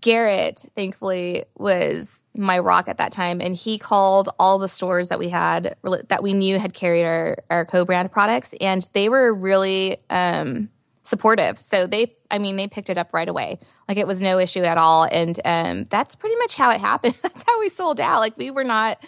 [0.00, 5.18] Garrett, thankfully, was my rock at that time and he called all the stores that
[5.18, 5.74] we had
[6.08, 10.68] that we knew had carried our, our co-brand products and they were really um,
[11.08, 11.58] supportive.
[11.58, 13.58] So they, I mean, they picked it up right away.
[13.88, 15.04] Like it was no issue at all.
[15.04, 17.14] And um, that's pretty much how it happened.
[17.22, 18.20] that's how we sold out.
[18.20, 19.02] Like we were not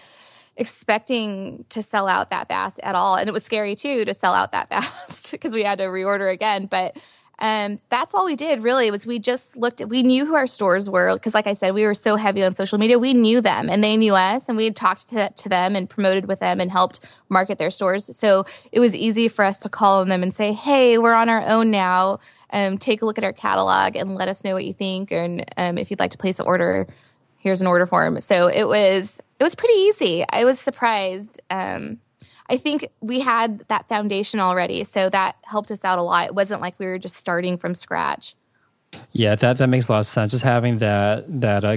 [0.57, 3.17] expecting to sell out that fast at all.
[3.17, 6.33] And it was scary too to sell out that fast because we had to reorder
[6.33, 6.67] again.
[6.67, 6.97] But
[7.41, 10.47] um, that's all we did really was we just looked at we knew who our
[10.47, 12.99] stores were because like i said we were so heavy on social media.
[12.99, 15.89] We knew them and they knew us and we had talked to, to them and
[15.89, 18.15] promoted with them and helped market their stores.
[18.17, 21.29] So it was easy for us to call on them and say hey we're on
[21.29, 22.19] our own now.
[22.53, 25.45] Um, take a look at our catalog and let us know what you think and
[25.57, 26.89] um, if you'd like to place an order
[27.41, 28.21] here's an order form.
[28.21, 30.25] So it was it was pretty easy.
[30.31, 31.99] I was surprised um,
[32.51, 36.27] I think we had that foundation already, so that helped us out a lot.
[36.27, 38.35] It wasn't like we were just starting from scratch.
[39.13, 40.33] Yeah, that that makes a lot of sense.
[40.33, 41.77] Just having that that uh,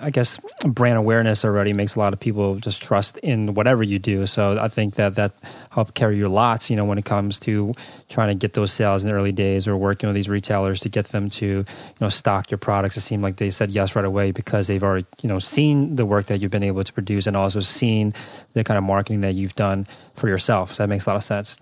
[0.00, 3.98] I guess brand awareness already makes a lot of people just trust in whatever you
[3.98, 4.26] do.
[4.26, 5.32] So I think that that
[5.70, 6.68] helped carry your lots.
[6.68, 7.74] You know, when it comes to
[8.08, 10.88] trying to get those sales in the early days or working with these retailers to
[10.88, 11.64] get them to you
[12.00, 12.96] know stock your products.
[12.96, 16.06] It seemed like they said yes right away because they've already you know seen the
[16.06, 18.14] work that you've been able to produce and also seen
[18.52, 20.74] the kind of marketing that you've done for yourself.
[20.74, 21.56] So that makes a lot of sense.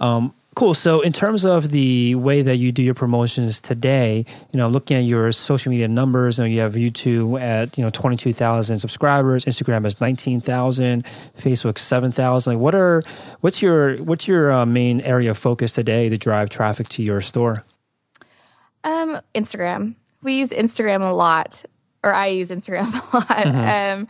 [0.00, 0.72] Um, Cool.
[0.72, 4.96] So, in terms of the way that you do your promotions today, you know, looking
[4.96, 8.32] at your social media numbers, you, know, you have YouTube at you know twenty two
[8.32, 12.54] thousand subscribers, Instagram has nineteen thousand, Facebook seven thousand.
[12.54, 13.02] Like, what are
[13.42, 17.20] what's your what's your uh, main area of focus today to drive traffic to your
[17.20, 17.62] store?
[18.82, 19.94] Um, Instagram.
[20.22, 21.66] We use Instagram a lot,
[22.02, 23.28] or I use Instagram a lot.
[23.28, 24.00] Mm-hmm.
[24.00, 24.08] Um,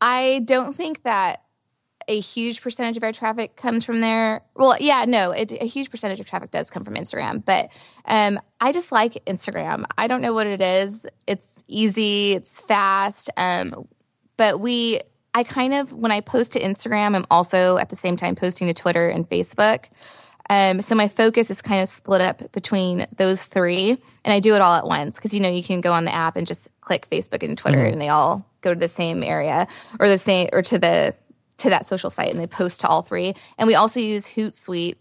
[0.00, 1.42] I don't think that
[2.08, 4.42] a huge percentage of our traffic comes from there.
[4.54, 7.68] Well, yeah, no, it, a huge percentage of traffic does come from Instagram, but
[8.06, 9.84] um, I just like Instagram.
[9.96, 11.06] I don't know what it is.
[11.26, 13.86] It's easy, it's fast, um,
[14.36, 15.00] but we.
[15.34, 18.66] I kind of when I post to Instagram, I'm also at the same time posting
[18.66, 19.84] to Twitter and Facebook.
[20.50, 24.54] Um, so my focus is kind of split up between those three, and I do
[24.54, 26.66] it all at once because you know you can go on the app and just
[26.80, 27.92] click Facebook and Twitter, mm-hmm.
[27.92, 29.68] and they all go to the same area
[30.00, 31.14] or the same or to the
[31.58, 33.34] to that social site and they post to all three.
[33.58, 34.96] And we also use Hootsuite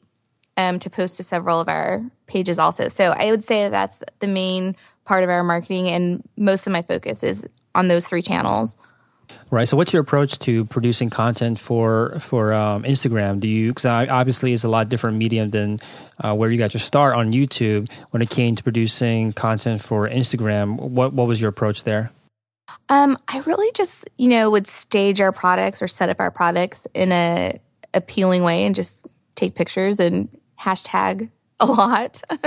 [0.57, 2.87] um, to post to several of our pages also.
[2.87, 6.81] So I would say that's the main part of our marketing, and most of my
[6.81, 8.77] focus is on those three channels.
[9.51, 9.67] Right.
[9.67, 13.39] So, what's your approach to producing content for for um, Instagram?
[13.39, 15.79] Do you because obviously it's a lot different medium than
[16.23, 17.91] uh, where you got your start on YouTube.
[18.11, 22.11] When it came to producing content for Instagram, what what was your approach there?
[22.89, 26.88] Um, I really just, you know, would stage our products or set up our products
[26.93, 27.60] in a
[27.93, 32.21] appealing way and just take pictures and hashtag a lot.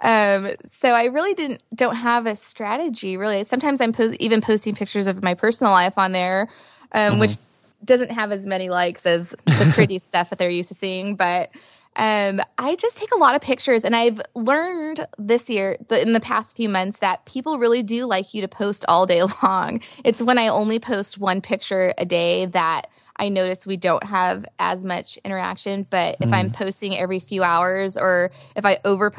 [0.00, 3.44] um, so I really didn't don't have a strategy really.
[3.44, 6.48] Sometimes I'm po- even posting pictures of my personal life on there,
[6.92, 7.20] um, mm-hmm.
[7.20, 7.36] which
[7.84, 11.50] doesn't have as many likes as the pretty stuff that they're used to seeing, but
[11.96, 16.12] um, I just take a lot of pictures, and I've learned this year, the, in
[16.12, 19.80] the past few months, that people really do like you to post all day long.
[20.04, 24.44] It's when I only post one picture a day that I notice we don't have
[24.58, 25.86] as much interaction.
[25.88, 26.34] But if mm.
[26.34, 29.10] I'm posting every few hours or if I over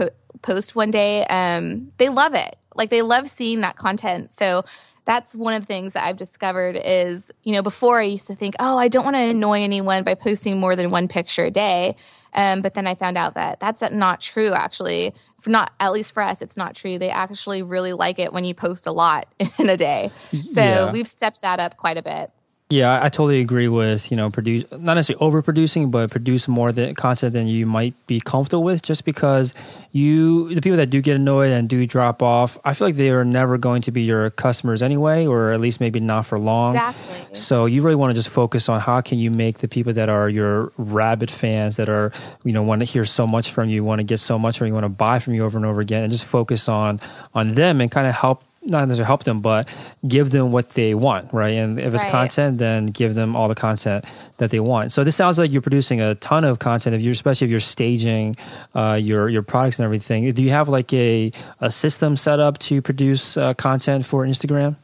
[0.42, 2.56] post one day, um, they love it.
[2.76, 4.32] Like they love seeing that content.
[4.38, 4.66] So
[5.06, 8.36] that's one of the things that I've discovered is, you know, before I used to
[8.36, 11.52] think, oh, I don't want to annoy anyone by posting more than one picture a
[11.52, 11.96] day.
[12.38, 15.14] Um, but then I found out that that's not true, actually.
[15.46, 17.00] Not at least for us, it's not true.
[17.00, 20.12] They actually really like it when you post a lot in a day.
[20.32, 20.92] So yeah.
[20.92, 22.32] we've stepped that up quite a bit.
[22.70, 26.94] Yeah, I totally agree with you know produce not necessarily overproducing, but produce more the
[26.94, 28.82] content than you might be comfortable with.
[28.82, 29.54] Just because
[29.94, 33.12] you the people that do get annoyed and do drop off, I feel like they
[33.12, 36.76] are never going to be your customers anyway, or at least maybe not for long.
[36.76, 37.36] Exactly.
[37.36, 40.10] So you really want to just focus on how can you make the people that
[40.10, 42.12] are your rabid fans that are
[42.44, 44.68] you know want to hear so much from you, want to get so much from
[44.68, 47.00] you, want to buy from you over and over again, and just focus on
[47.34, 49.74] on them and kind of help not necessarily help them, but
[50.08, 51.56] give them what they want, right?
[51.56, 52.12] And if it's right.
[52.12, 54.06] content, then give them all the content
[54.38, 54.92] that they want.
[54.92, 56.96] So this sounds like you're producing a ton of content.
[56.96, 58.36] If you're, especially if you're staging
[58.76, 62.58] uh, your your products and everything, do you have like a a system set up
[62.60, 64.76] to produce uh, content for Instagram?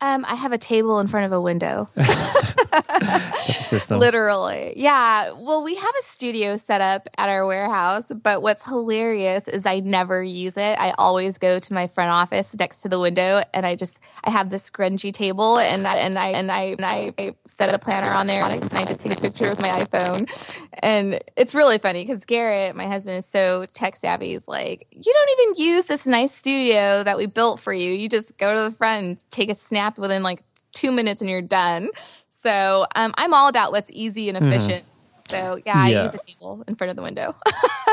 [0.00, 1.88] Um, I have a table in front of a window.
[3.00, 3.98] That's a system.
[3.98, 4.74] Literally.
[4.76, 5.32] Yeah.
[5.32, 9.80] Well, we have a studio set up at our warehouse, but what's hilarious is I
[9.80, 10.78] never use it.
[10.78, 14.30] I always go to my front office next to the window and I just I
[14.30, 17.78] have this grungy table and I, and I and I and I, I set a
[17.78, 20.26] planner on there and I just take a picture with my iPhone.
[20.82, 24.30] And it's really funny because Garrett, my husband, is so tech savvy.
[24.30, 27.92] He's like, you don't even use this nice studio that we built for you.
[27.92, 31.30] You just go to the front and take a snap within like two minutes and
[31.30, 31.90] you're done.
[32.42, 34.52] So um, I'm all about what's easy and hmm.
[34.52, 34.84] efficient.
[34.84, 34.95] Mm.
[35.28, 37.34] So yeah, yeah, I use a table in front of the window.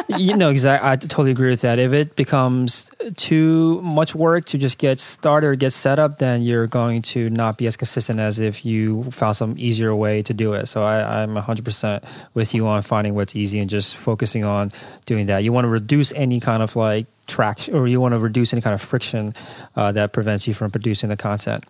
[0.07, 0.89] you know, exactly.
[0.89, 1.79] I totally agree with that.
[1.79, 6.43] If it becomes too much work to just get started or get set up, then
[6.43, 10.33] you're going to not be as consistent as if you found some easier way to
[10.33, 10.67] do it.
[10.67, 14.71] So I, I'm 100% with you on finding what's easy and just focusing on
[15.05, 15.43] doing that.
[15.43, 18.61] You want to reduce any kind of like traction or you want to reduce any
[18.61, 19.33] kind of friction
[19.75, 21.63] uh, that prevents you from producing the content.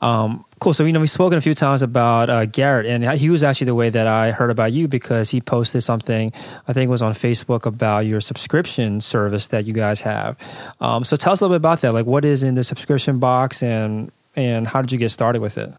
[0.00, 0.72] Um, cool.
[0.72, 3.64] So, you know, we've spoken a few times about uh, Garrett, and he was actually
[3.64, 6.32] the way that I heard about you because he posted something,
[6.68, 10.38] I think it was on Facebook, about your subscription service that you guys have.
[10.80, 11.92] Um, so, tell us a little bit about that.
[11.92, 15.58] Like, what is in the subscription box and and how did you get started with
[15.58, 15.74] it?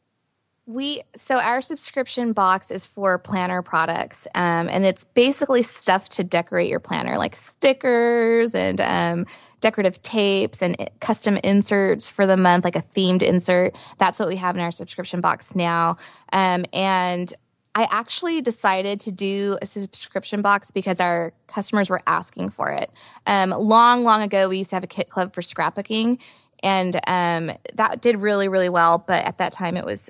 [0.65, 6.23] We so our subscription box is for planner products, um, and it's basically stuff to
[6.23, 9.26] decorate your planner, like stickers and um,
[9.60, 13.76] decorative tapes and custom inserts for the month, like a themed insert.
[13.97, 15.97] That's what we have in our subscription box now.
[16.32, 17.34] Um, and
[17.76, 22.89] I actually decided to do a subscription box because our customers were asking for it.
[23.28, 26.19] Um, long, long ago, we used to have a kit club for scrapbooking,
[26.62, 29.04] and um, that did really, really well.
[29.06, 30.10] But at that time, it was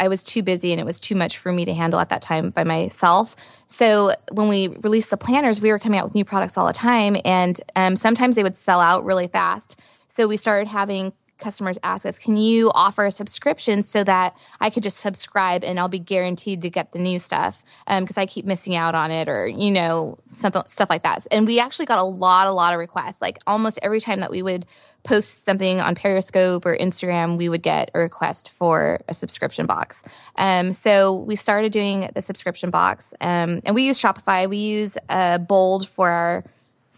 [0.00, 2.22] I was too busy and it was too much for me to handle at that
[2.22, 3.36] time by myself.
[3.68, 6.72] So when we released the planners, we were coming out with new products all the
[6.72, 9.78] time, and um, sometimes they would sell out really fast.
[10.08, 14.70] So we started having customers ask us, can you offer a subscription so that I
[14.70, 18.26] could just subscribe and I'll be guaranteed to get the new stuff because um, I
[18.26, 21.26] keep missing out on it or, you know, something, stuff like that.
[21.30, 23.20] And we actually got a lot, a lot of requests.
[23.20, 24.64] Like almost every time that we would
[25.02, 30.02] post something on Periscope or Instagram, we would get a request for a subscription box.
[30.36, 34.48] Um, so we started doing the subscription box um, and we use Shopify.
[34.48, 36.44] We use uh, Bold for our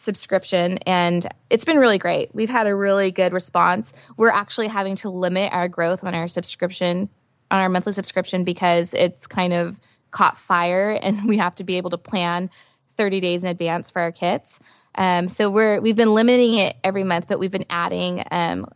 [0.05, 2.35] subscription and it's been really great.
[2.35, 3.93] We've had a really good response.
[4.17, 7.09] We're actually having to limit our growth on our subscription,
[7.51, 11.77] on our monthly subscription because it's kind of caught fire and we have to be
[11.77, 12.51] able to plan
[12.97, 14.59] 30 days in advance for our kits.
[14.97, 18.67] Um, so we're we've been limiting it every month, but we've been adding um,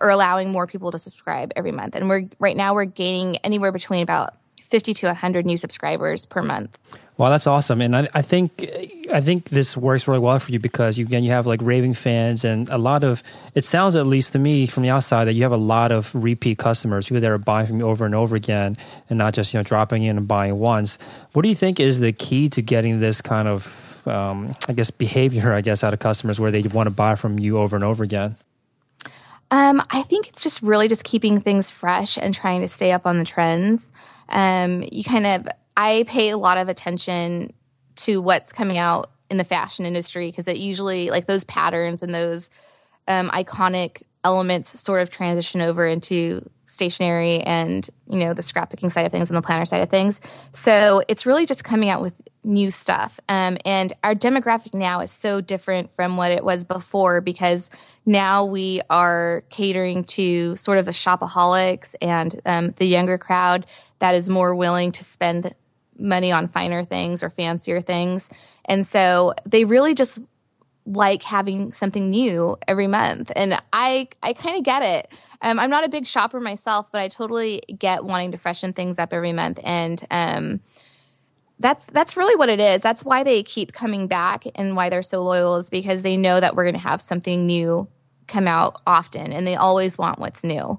[0.00, 1.94] or allowing more people to subscribe every month.
[1.94, 6.42] And we're right now we're gaining anywhere between about 50 to 100 new subscribers per
[6.42, 6.78] month.
[7.18, 8.68] Well, that's awesome, and I, I, think
[9.10, 11.94] I think this works really well for you because you, again you have like raving
[11.94, 13.22] fans and a lot of.
[13.54, 16.14] It sounds at least to me from the outside that you have a lot of
[16.14, 18.76] repeat customers, people that are buying from you over and over again,
[19.08, 20.98] and not just you know dropping in and buying once.
[21.32, 24.90] What do you think is the key to getting this kind of, um, I guess,
[24.90, 27.84] behavior, I guess, out of customers where they want to buy from you over and
[27.84, 28.36] over again?
[29.50, 33.06] Um, I think it's just really just keeping things fresh and trying to stay up
[33.06, 33.88] on the trends.
[34.28, 37.52] Um, you kind of I pay a lot of attention
[37.96, 42.14] to what's coming out in the fashion industry because it usually like those patterns and
[42.14, 42.48] those
[43.08, 49.06] um, iconic elements sort of transition over into stationery and you know the scrapbooking side
[49.06, 50.20] of things and the planner side of things
[50.52, 53.20] so it's really just coming out with new stuff.
[53.28, 57.68] Um, and our demographic now is so different from what it was before because
[58.06, 63.66] now we are catering to sort of the shopaholics and um, the younger crowd
[63.98, 65.54] that is more willing to spend
[65.98, 68.28] money on finer things or fancier things.
[68.66, 70.18] And so they really just
[70.86, 73.32] like having something new every month.
[73.34, 75.12] And i i kind of get it.
[75.42, 78.98] Um, i'm not a big shopper myself but i totally get wanting to freshen things
[78.98, 79.58] up every month.
[79.64, 80.60] And um,
[81.58, 82.82] that's that's really what it is.
[82.82, 86.38] That's why they keep coming back and why they're so loyal is because they know
[86.38, 87.88] that we're going to have something new
[88.26, 90.78] come out often and they always want what's new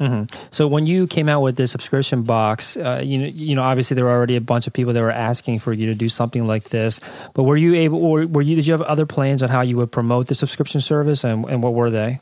[0.00, 0.24] Mm-hmm.
[0.50, 3.94] So when you came out with this subscription box, uh, you know, you know, obviously
[3.94, 6.46] there were already a bunch of people that were asking for you to do something
[6.46, 7.00] like this.
[7.34, 8.56] But were you able, or were you?
[8.56, 11.62] Did you have other plans on how you would promote the subscription service, and, and
[11.62, 12.20] what were they?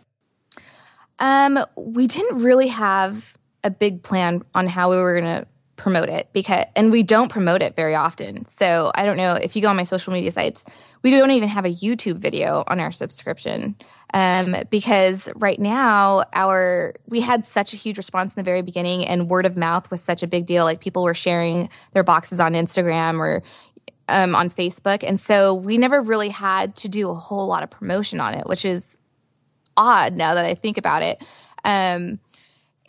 [1.19, 5.47] Um, we didn't really have a big plan on how we were going to
[5.79, 8.45] promote it because and we don't promote it very often.
[8.47, 10.65] So I don't know if you go on my social media sites,
[11.03, 13.77] we don't even have a YouTube video on our subscription.
[14.13, 19.07] Um, because right now our we had such a huge response in the very beginning
[19.07, 20.65] and word of mouth was such a big deal.
[20.65, 23.43] Like people were sharing their boxes on Instagram or
[24.09, 25.05] um, on Facebook.
[25.07, 28.47] And so we never really had to do a whole lot of promotion on it,
[28.47, 28.97] which is
[29.77, 31.23] odd now that I think about it.
[31.65, 32.19] Um,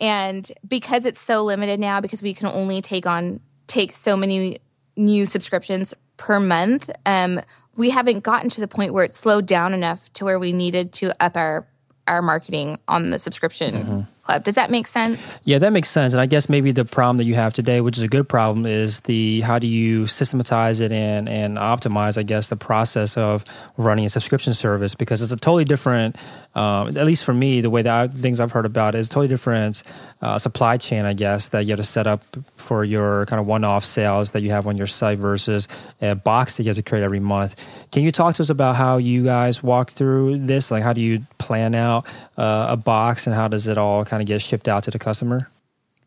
[0.00, 4.58] and because it's so limited now, because we can only take on take so many
[4.96, 7.40] new subscriptions per month, um,
[7.76, 10.92] we haven't gotten to the point where it's slowed down enough to where we needed
[10.94, 11.66] to up our
[12.06, 13.74] our marketing on the subscription.
[13.74, 14.44] Mm-hmm club.
[14.44, 15.20] Does that make sense?
[15.44, 16.12] Yeah, that makes sense.
[16.12, 18.66] And I guess maybe the problem that you have today, which is a good problem,
[18.66, 23.44] is the how do you systematize it and and optimize, I guess, the process of
[23.76, 26.16] running a subscription service because it's a totally different,
[26.54, 29.28] um, at least for me, the way that I, things I've heard about is totally
[29.28, 29.82] different
[30.22, 32.22] uh, supply chain, I guess, that you have to set up
[32.56, 35.66] for your kind of one-off sales that you have on your site versus
[36.00, 37.56] a box that you have to create every month.
[37.90, 40.70] Can you talk to us about how you guys walk through this?
[40.70, 42.06] Like, how do you plan out
[42.36, 44.98] uh, a box and how does it all kind of get shipped out to the
[44.98, 45.48] customer?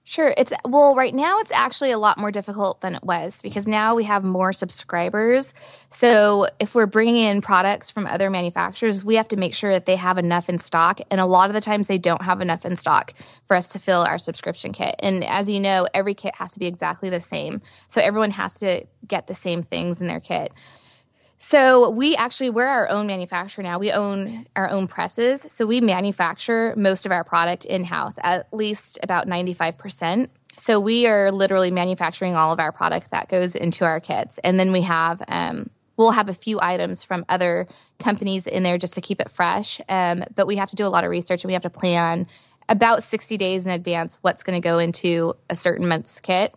[0.05, 0.33] Sure.
[0.37, 3.95] It's well, right now it's actually a lot more difficult than it was because now
[3.95, 5.53] we have more subscribers.
[5.91, 9.85] So if we're bringing in products from other manufacturers, we have to make sure that
[9.85, 10.99] they have enough in stock.
[11.09, 13.13] And a lot of the times they don't have enough in stock
[13.47, 14.95] for us to fill our subscription kit.
[14.99, 17.61] And as you know, every kit has to be exactly the same.
[17.87, 20.51] So everyone has to get the same things in their kit.
[21.45, 23.77] So we actually we're our own manufacturer now.
[23.77, 25.41] We own our own presses.
[25.55, 30.29] So we manufacture most of our product in-house, at least about 95%.
[30.61, 34.39] So we are literally manufacturing all of our product that goes into our kits.
[34.43, 37.67] And then we have um, we'll have a few items from other
[37.99, 39.79] companies in there just to keep it fresh.
[39.89, 42.25] Um, but we have to do a lot of research and we have to plan
[42.69, 46.55] about 60 days in advance what's going to go into a certain month's kit.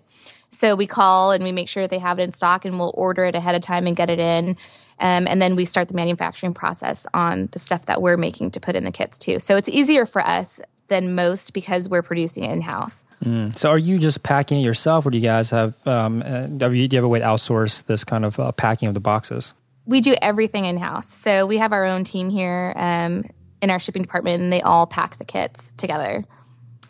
[0.56, 2.94] So we call and we make sure that they have it in stock and we'll
[2.96, 4.56] order it ahead of time and get it in.
[4.98, 8.60] Um, and then we start the manufacturing process on the stuff that we're making to
[8.60, 9.38] put in the kits too.
[9.38, 13.04] So it's easier for us than most because we're producing it in house.
[13.24, 13.56] Mm.
[13.56, 15.74] So are you just packing it yourself, or do you guys have?
[15.86, 18.94] Um, uh, do you have a way to outsource this kind of uh, packing of
[18.94, 19.54] the boxes?
[19.86, 21.08] We do everything in house.
[21.08, 23.24] So we have our own team here um,
[23.62, 26.24] in our shipping department, and they all pack the kits together.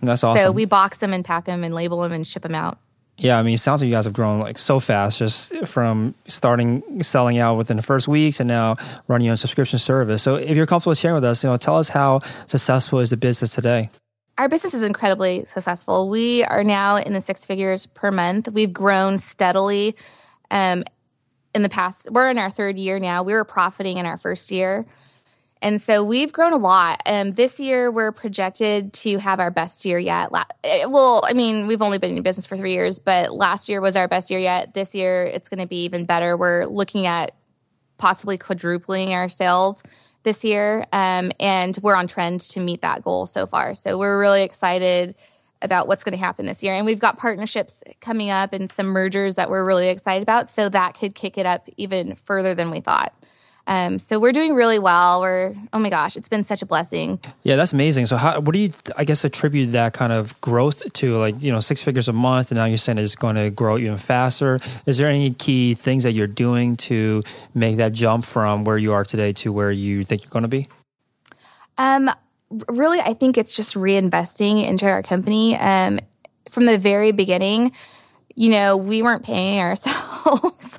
[0.02, 0.46] That's awesome.
[0.46, 2.78] So we box them and pack them and label them and ship them out.
[3.18, 6.14] Yeah, I mean, it sounds like you guys have grown like so fast, just from
[6.28, 8.76] starting selling out within the first weeks and now
[9.08, 10.22] running your own subscription service.
[10.22, 13.16] So, if you're comfortable sharing with us, you know, tell us how successful is the
[13.16, 13.88] business today.
[14.36, 16.10] Our business is incredibly successful.
[16.10, 18.48] We are now in the six figures per month.
[18.52, 19.96] We've grown steadily.
[20.50, 20.84] Um,
[21.54, 23.22] in the past, we're in our third year now.
[23.22, 24.84] We were profiting in our first year.
[25.62, 27.00] And so we've grown a lot.
[27.06, 30.30] Um, this year, we're projected to have our best year yet.
[30.64, 33.80] Eh, well, I mean, we've only been in business for three years, but last year
[33.80, 34.74] was our best year yet.
[34.74, 36.36] This year, it's going to be even better.
[36.36, 37.32] We're looking at
[37.96, 39.82] possibly quadrupling our sales
[40.24, 43.74] this year, um, and we're on trend to meet that goal so far.
[43.74, 45.14] So we're really excited
[45.62, 46.74] about what's going to happen this year.
[46.74, 50.50] And we've got partnerships coming up and some mergers that we're really excited about.
[50.50, 53.14] So that could kick it up even further than we thought.
[53.66, 55.20] Um, so we're doing really well.
[55.20, 57.18] We're oh my gosh, it's been such a blessing.
[57.42, 58.06] Yeah, that's amazing.
[58.06, 61.16] So how what do you I guess attribute that kind of growth to?
[61.16, 63.76] Like you know, six figures a month, and now you're saying it's going to grow
[63.78, 64.60] even faster.
[64.86, 67.22] Is there any key things that you're doing to
[67.54, 70.48] make that jump from where you are today to where you think you're going to
[70.48, 70.68] be?
[71.78, 72.10] Um,
[72.68, 75.56] really, I think it's just reinvesting into our company.
[75.56, 75.98] Um,
[76.50, 77.72] from the very beginning,
[78.36, 80.78] you know, we weren't paying ourselves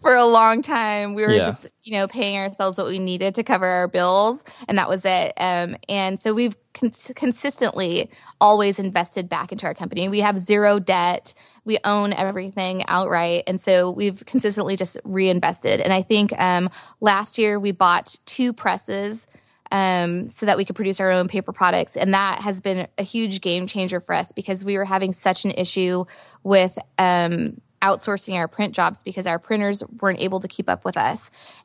[0.00, 1.14] for a long time.
[1.14, 1.44] We were Yeah.
[1.44, 5.04] just, you know, paying ourselves what we needed to cover our bills, and that was
[5.04, 5.32] it.
[5.36, 10.08] Um, and so we've cons- consistently always invested back into our company.
[10.08, 11.34] We have zero debt.
[11.64, 15.80] We own everything outright, and so we've consistently just reinvested.
[15.80, 16.70] And I think um,
[17.00, 19.26] last year we bought two presses
[19.72, 21.96] um, so that we could produce our own paper products.
[21.96, 25.44] And that has been a huge game changer for us because we were having such
[25.44, 26.04] an issue
[26.42, 30.96] with um, outsourcing our print jobs because our printers weren't able to keep up with
[30.96, 31.20] us.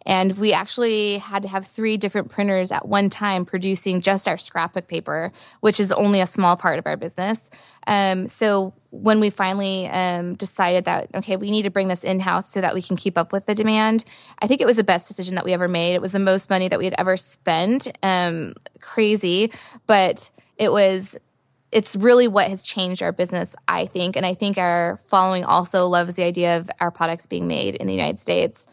[0.06, 4.38] And we actually had to have three different printers at one time producing just our
[4.38, 7.50] scrapbook paper, which is only a small part of our business.
[7.88, 12.20] Um, so when we finally um, decided that, okay, we need to bring this in
[12.20, 14.04] house so that we can keep up with the demand,
[14.40, 15.94] I think it was the best decision that we ever made.
[15.94, 17.88] It was the most money that we had ever spent.
[18.04, 19.52] Um, crazy,
[19.88, 21.16] but it was
[21.72, 24.16] it's really what has changed our business, I think.
[24.16, 27.88] And I think our following also loves the idea of our products being made in
[27.88, 28.66] the United States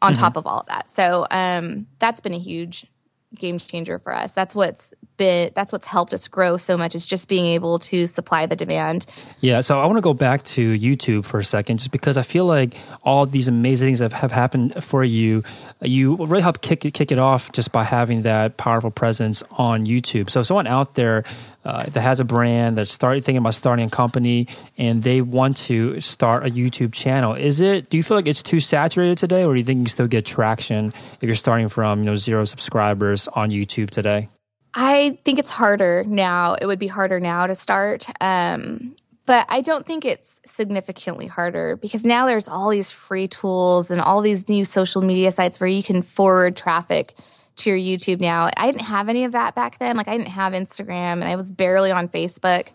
[0.00, 0.88] on top of all of that.
[0.88, 2.86] So um, that's been a huge
[3.34, 4.32] game changer for us.
[4.32, 8.06] That's what's been that's what's helped us grow so much is just being able to
[8.06, 9.04] supply the demand.
[9.40, 12.22] Yeah, so I want to go back to YouTube for a second, just because I
[12.22, 15.42] feel like all these amazing things that have happened for you,
[15.82, 19.84] you really helped kick it, kick it off just by having that powerful presence on
[19.84, 20.30] YouTube.
[20.30, 21.24] So, if someone out there
[21.64, 24.46] uh, that has a brand that's starting thinking about starting a company
[24.78, 27.90] and they want to start a YouTube channel, is it?
[27.90, 30.24] Do you feel like it's too saturated today, or do you think you still get
[30.24, 34.28] traction if you're starting from you know zero subscribers on YouTube today?
[34.74, 36.54] I think it's harder now.
[36.54, 38.06] It would be harder now to start.
[38.20, 38.94] Um,
[39.26, 44.00] but I don't think it's significantly harder because now there's all these free tools and
[44.00, 47.14] all these new social media sites where you can forward traffic
[47.56, 48.50] to your YouTube now.
[48.56, 49.96] I didn't have any of that back then.
[49.96, 52.68] Like I didn't have Instagram and I was barely on Facebook.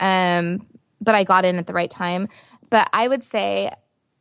[0.00, 0.66] Um,
[1.00, 2.28] but I got in at the right time.
[2.70, 3.70] But I would say,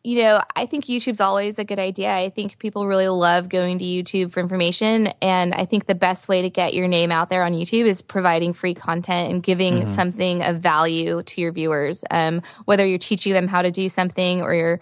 [0.06, 2.16] you know, I think YouTube's always a good idea.
[2.16, 5.08] I think people really love going to YouTube for information.
[5.20, 8.04] And I think the best way to get your name out there on YouTube is
[8.04, 12.04] providing free content and giving something of value to your viewers.
[12.12, 14.80] Um, whether you're teaching them how to do something or you're,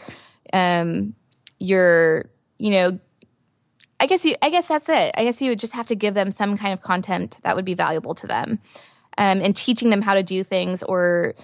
[0.51, 1.15] um,
[1.57, 2.99] you're, you know,
[4.01, 4.35] I guess you.
[4.41, 5.11] I guess that's it.
[5.15, 7.63] I guess you would just have to give them some kind of content that would
[7.63, 8.59] be valuable to them,
[9.17, 11.35] um, and teaching them how to do things, or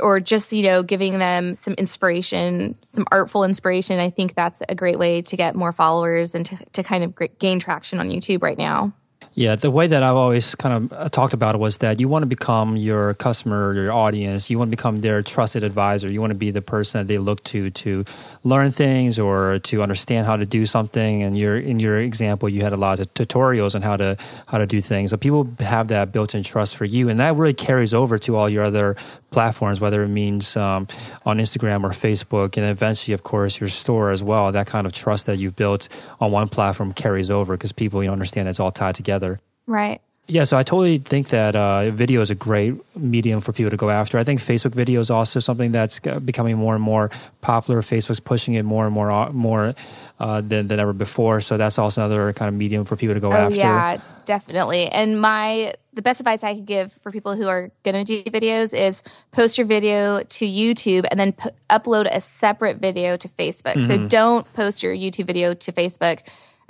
[0.00, 3.98] or just you know giving them some inspiration, some artful inspiration.
[3.98, 7.38] I think that's a great way to get more followers and to, to kind of
[7.38, 8.92] gain traction on YouTube right now.
[9.36, 12.08] Yeah, the way that I've always kind of uh, talked about it was that you
[12.08, 14.48] want to become your customer, your audience.
[14.48, 16.08] You want to become their trusted advisor.
[16.08, 18.04] You want to be the person that they look to to
[18.44, 21.24] learn things or to understand how to do something.
[21.24, 24.16] And your in your example, you had a lot of tutorials on how to
[24.46, 25.10] how to do things.
[25.10, 28.48] So people have that built-in trust for you, and that really carries over to all
[28.48, 28.94] your other
[29.34, 30.86] platforms, whether it means um,
[31.26, 34.52] on Instagram or Facebook, and eventually, of course, your store as well.
[34.52, 35.88] That kind of trust that you've built
[36.20, 39.23] on one platform carries over because people you know, understand it's all tied together.
[39.66, 40.00] Right.
[40.26, 43.76] Yeah, so I totally think that uh, video is a great medium for people to
[43.76, 44.16] go after.
[44.16, 47.10] I think Facebook video is also something that's uh, becoming more and more
[47.42, 47.82] popular.
[47.82, 49.74] Facebook's pushing it more and more uh, more
[50.18, 51.42] uh, than, than ever before.
[51.42, 53.56] So that's also another kind of medium for people to go Oh after.
[53.56, 54.86] yeah, definitely.
[54.88, 58.30] And my the best advice I could give for people who are going to do
[58.30, 63.28] videos is post your video to YouTube and then p- upload a separate video to
[63.28, 63.74] Facebook.
[63.74, 63.86] Mm-hmm.
[63.86, 66.20] So don't post your YouTube video to Facebook.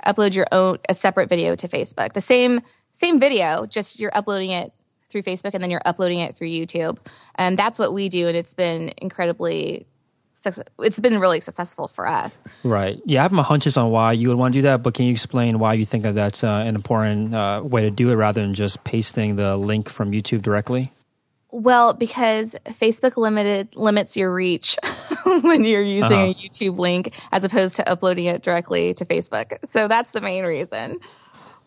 [0.05, 2.11] Upload your own a separate video to Facebook.
[2.11, 2.61] The same
[2.97, 4.73] same video, just you're uploading it
[5.09, 6.97] through Facebook and then you're uploading it through YouTube.
[7.35, 9.85] And that's what we do and it's been incredibly
[10.33, 12.41] success- it's been really successful for us.
[12.63, 12.99] Right.
[13.05, 15.05] Yeah, I have my hunches on why you would want to do that, but can
[15.05, 18.15] you explain why you think that that's uh, an important uh, way to do it
[18.15, 20.91] rather than just pasting the link from YouTube directly?
[21.51, 24.75] Well, because Facebook limited limits your reach
[25.41, 26.15] when you're using Uh-huh.
[26.25, 29.57] a YouTube link as opposed to uploading it directly to Facebook.
[29.73, 30.99] So that's the main reason.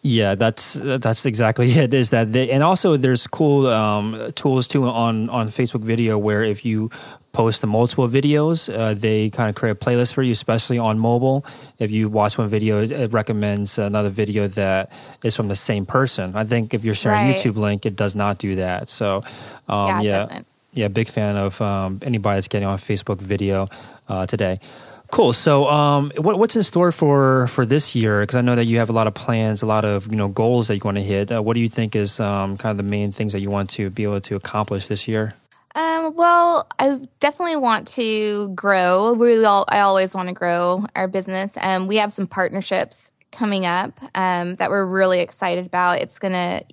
[0.03, 1.93] Yeah, that's that's exactly it.
[1.93, 6.43] Is that they, and also there's cool um, tools too on on Facebook Video where
[6.45, 6.91] if you
[7.33, 11.45] post multiple videos, uh, they kind of create a playlist for you, especially on mobile.
[11.79, 14.91] If you watch one video, it- recommends another video that
[15.25, 16.35] is from the same person.
[16.37, 17.37] I think if you're sharing a Right.
[17.37, 18.89] YouTube link, it does not do that.
[18.89, 19.23] So
[19.69, 20.41] um, Yeah, yeah,
[20.73, 23.69] yeah, big fan of um, anybody that's getting on Facebook Video
[24.09, 24.59] uh, today.
[25.11, 25.33] Cool.
[25.33, 28.21] So, um, what, what's in store for for this year?
[28.21, 30.29] Because I know that you have a lot of plans, a lot of you know
[30.29, 31.33] goals that you want to hit.
[31.33, 33.71] Uh, what do you think is um, kind of the main things that you want
[33.71, 35.35] to be able to accomplish this year?
[35.75, 39.13] Um, well, I definitely want to grow.
[39.13, 41.57] We all, I always want to grow our business.
[41.61, 46.01] Um, we have some partnerships coming up um, that we're really excited about.
[46.01, 46.65] It's going to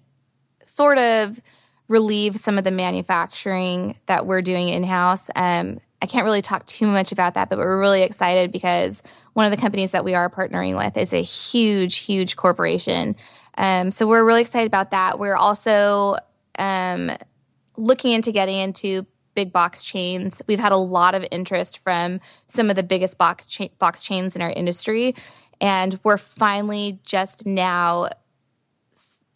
[0.63, 1.39] sort of
[1.87, 5.29] relieve some of the manufacturing that we're doing in house.
[5.35, 9.01] Um, I can't really talk too much about that, but we're really excited because
[9.33, 13.15] one of the companies that we are partnering with is a huge, huge corporation.
[13.57, 15.19] Um, so we're really excited about that.
[15.19, 16.17] We're also
[16.59, 17.11] um,
[17.77, 20.41] looking into getting into big box chains.
[20.47, 24.35] We've had a lot of interest from some of the biggest box cha- box chains
[24.35, 25.15] in our industry,
[25.61, 28.09] and we're finally just now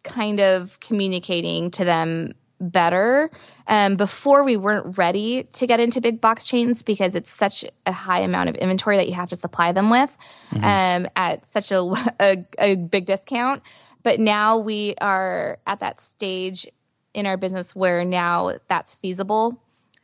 [0.03, 3.30] kind of communicating to them better.
[3.68, 7.91] Um, before we weren't ready to get into big box chains because it's such a
[7.91, 10.18] high amount of inventory that you have to supply them with
[10.51, 10.64] mm-hmm.
[10.64, 11.80] um, at such a,
[12.20, 13.64] a, a big discount.
[14.03, 16.68] But now we are at that stage
[17.14, 19.62] in our business where now that's feasible.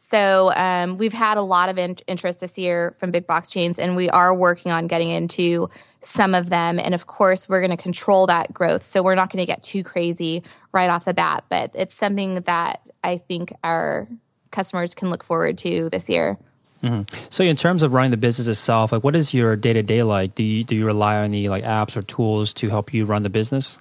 [0.08, 3.80] So um, we've had a lot of in- interest this year from big box chains,
[3.80, 6.80] and we are working on getting into some of them.
[6.80, 8.84] And of course, we're going to control that growth.
[8.84, 12.41] So we're not going to get too crazy right off the bat, but it's something
[12.41, 14.08] that I think our
[14.51, 16.38] customers can look forward to this year.
[16.84, 17.28] Mm-hmm.
[17.32, 20.03] So, in terms of running the business itself, like what is your day to day
[20.03, 20.36] like?
[20.36, 23.24] Do you do you rely on any like apps or tools to help you run
[23.24, 23.80] the business?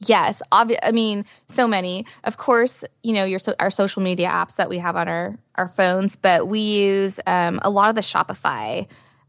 [0.00, 2.04] Yes, obvi- I mean, so many.
[2.24, 5.38] Of course, you know, your so- our social media apps that we have on our
[5.54, 8.86] our phones, but we use um, a lot of the Shopify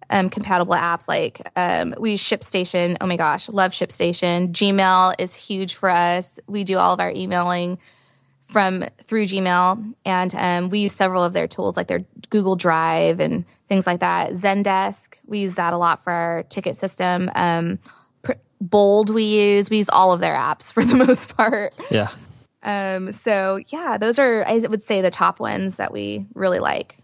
[0.09, 1.07] um, compatible apps.
[1.07, 2.97] Like um, we use ShipStation.
[2.99, 4.51] Oh my gosh, love ShipStation.
[4.51, 6.39] Gmail is huge for us.
[6.47, 7.77] We do all of our emailing
[8.49, 13.19] from through Gmail, and um, we use several of their tools, like their Google Drive
[13.19, 14.31] and things like that.
[14.33, 17.29] Zendesk, we use that a lot for our ticket system.
[17.35, 17.79] Um,
[18.59, 19.69] Bold we use.
[19.69, 21.73] We use all of their apps for the most part.
[21.91, 22.09] Yeah.
[22.63, 26.97] Um, so yeah, those are I would say the top ones that we really like.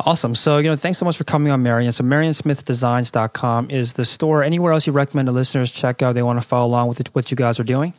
[0.00, 0.34] Awesome.
[0.34, 1.90] So, you know, thanks so much for coming on, Marion.
[1.90, 4.44] So, marionsmithdesigns.com is the store.
[4.44, 6.14] Anywhere else you recommend the listeners check out?
[6.14, 7.94] They want to follow along with what you guys are doing?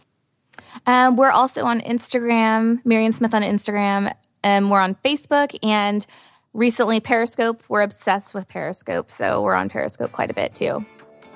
[0.86, 4.14] Um, we're also on Instagram, Marion Smith on Instagram.
[4.45, 6.06] Um, we're on Facebook and
[6.54, 7.64] recently Periscope.
[7.68, 9.12] We're obsessed with Periscope.
[9.12, 10.86] So, we're on Periscope quite a bit too.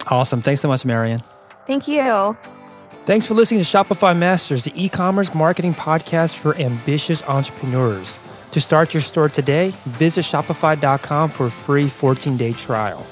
[0.07, 0.39] Awesome.
[0.39, 1.22] Thanks so much, Marion.
[1.66, 2.38] Thank you.
[3.05, 8.18] Thanks for listening to Shopify Masters, the e commerce marketing podcast for ambitious entrepreneurs.
[8.51, 13.05] To start your store today, visit Shopify.com for a free 14 day trial.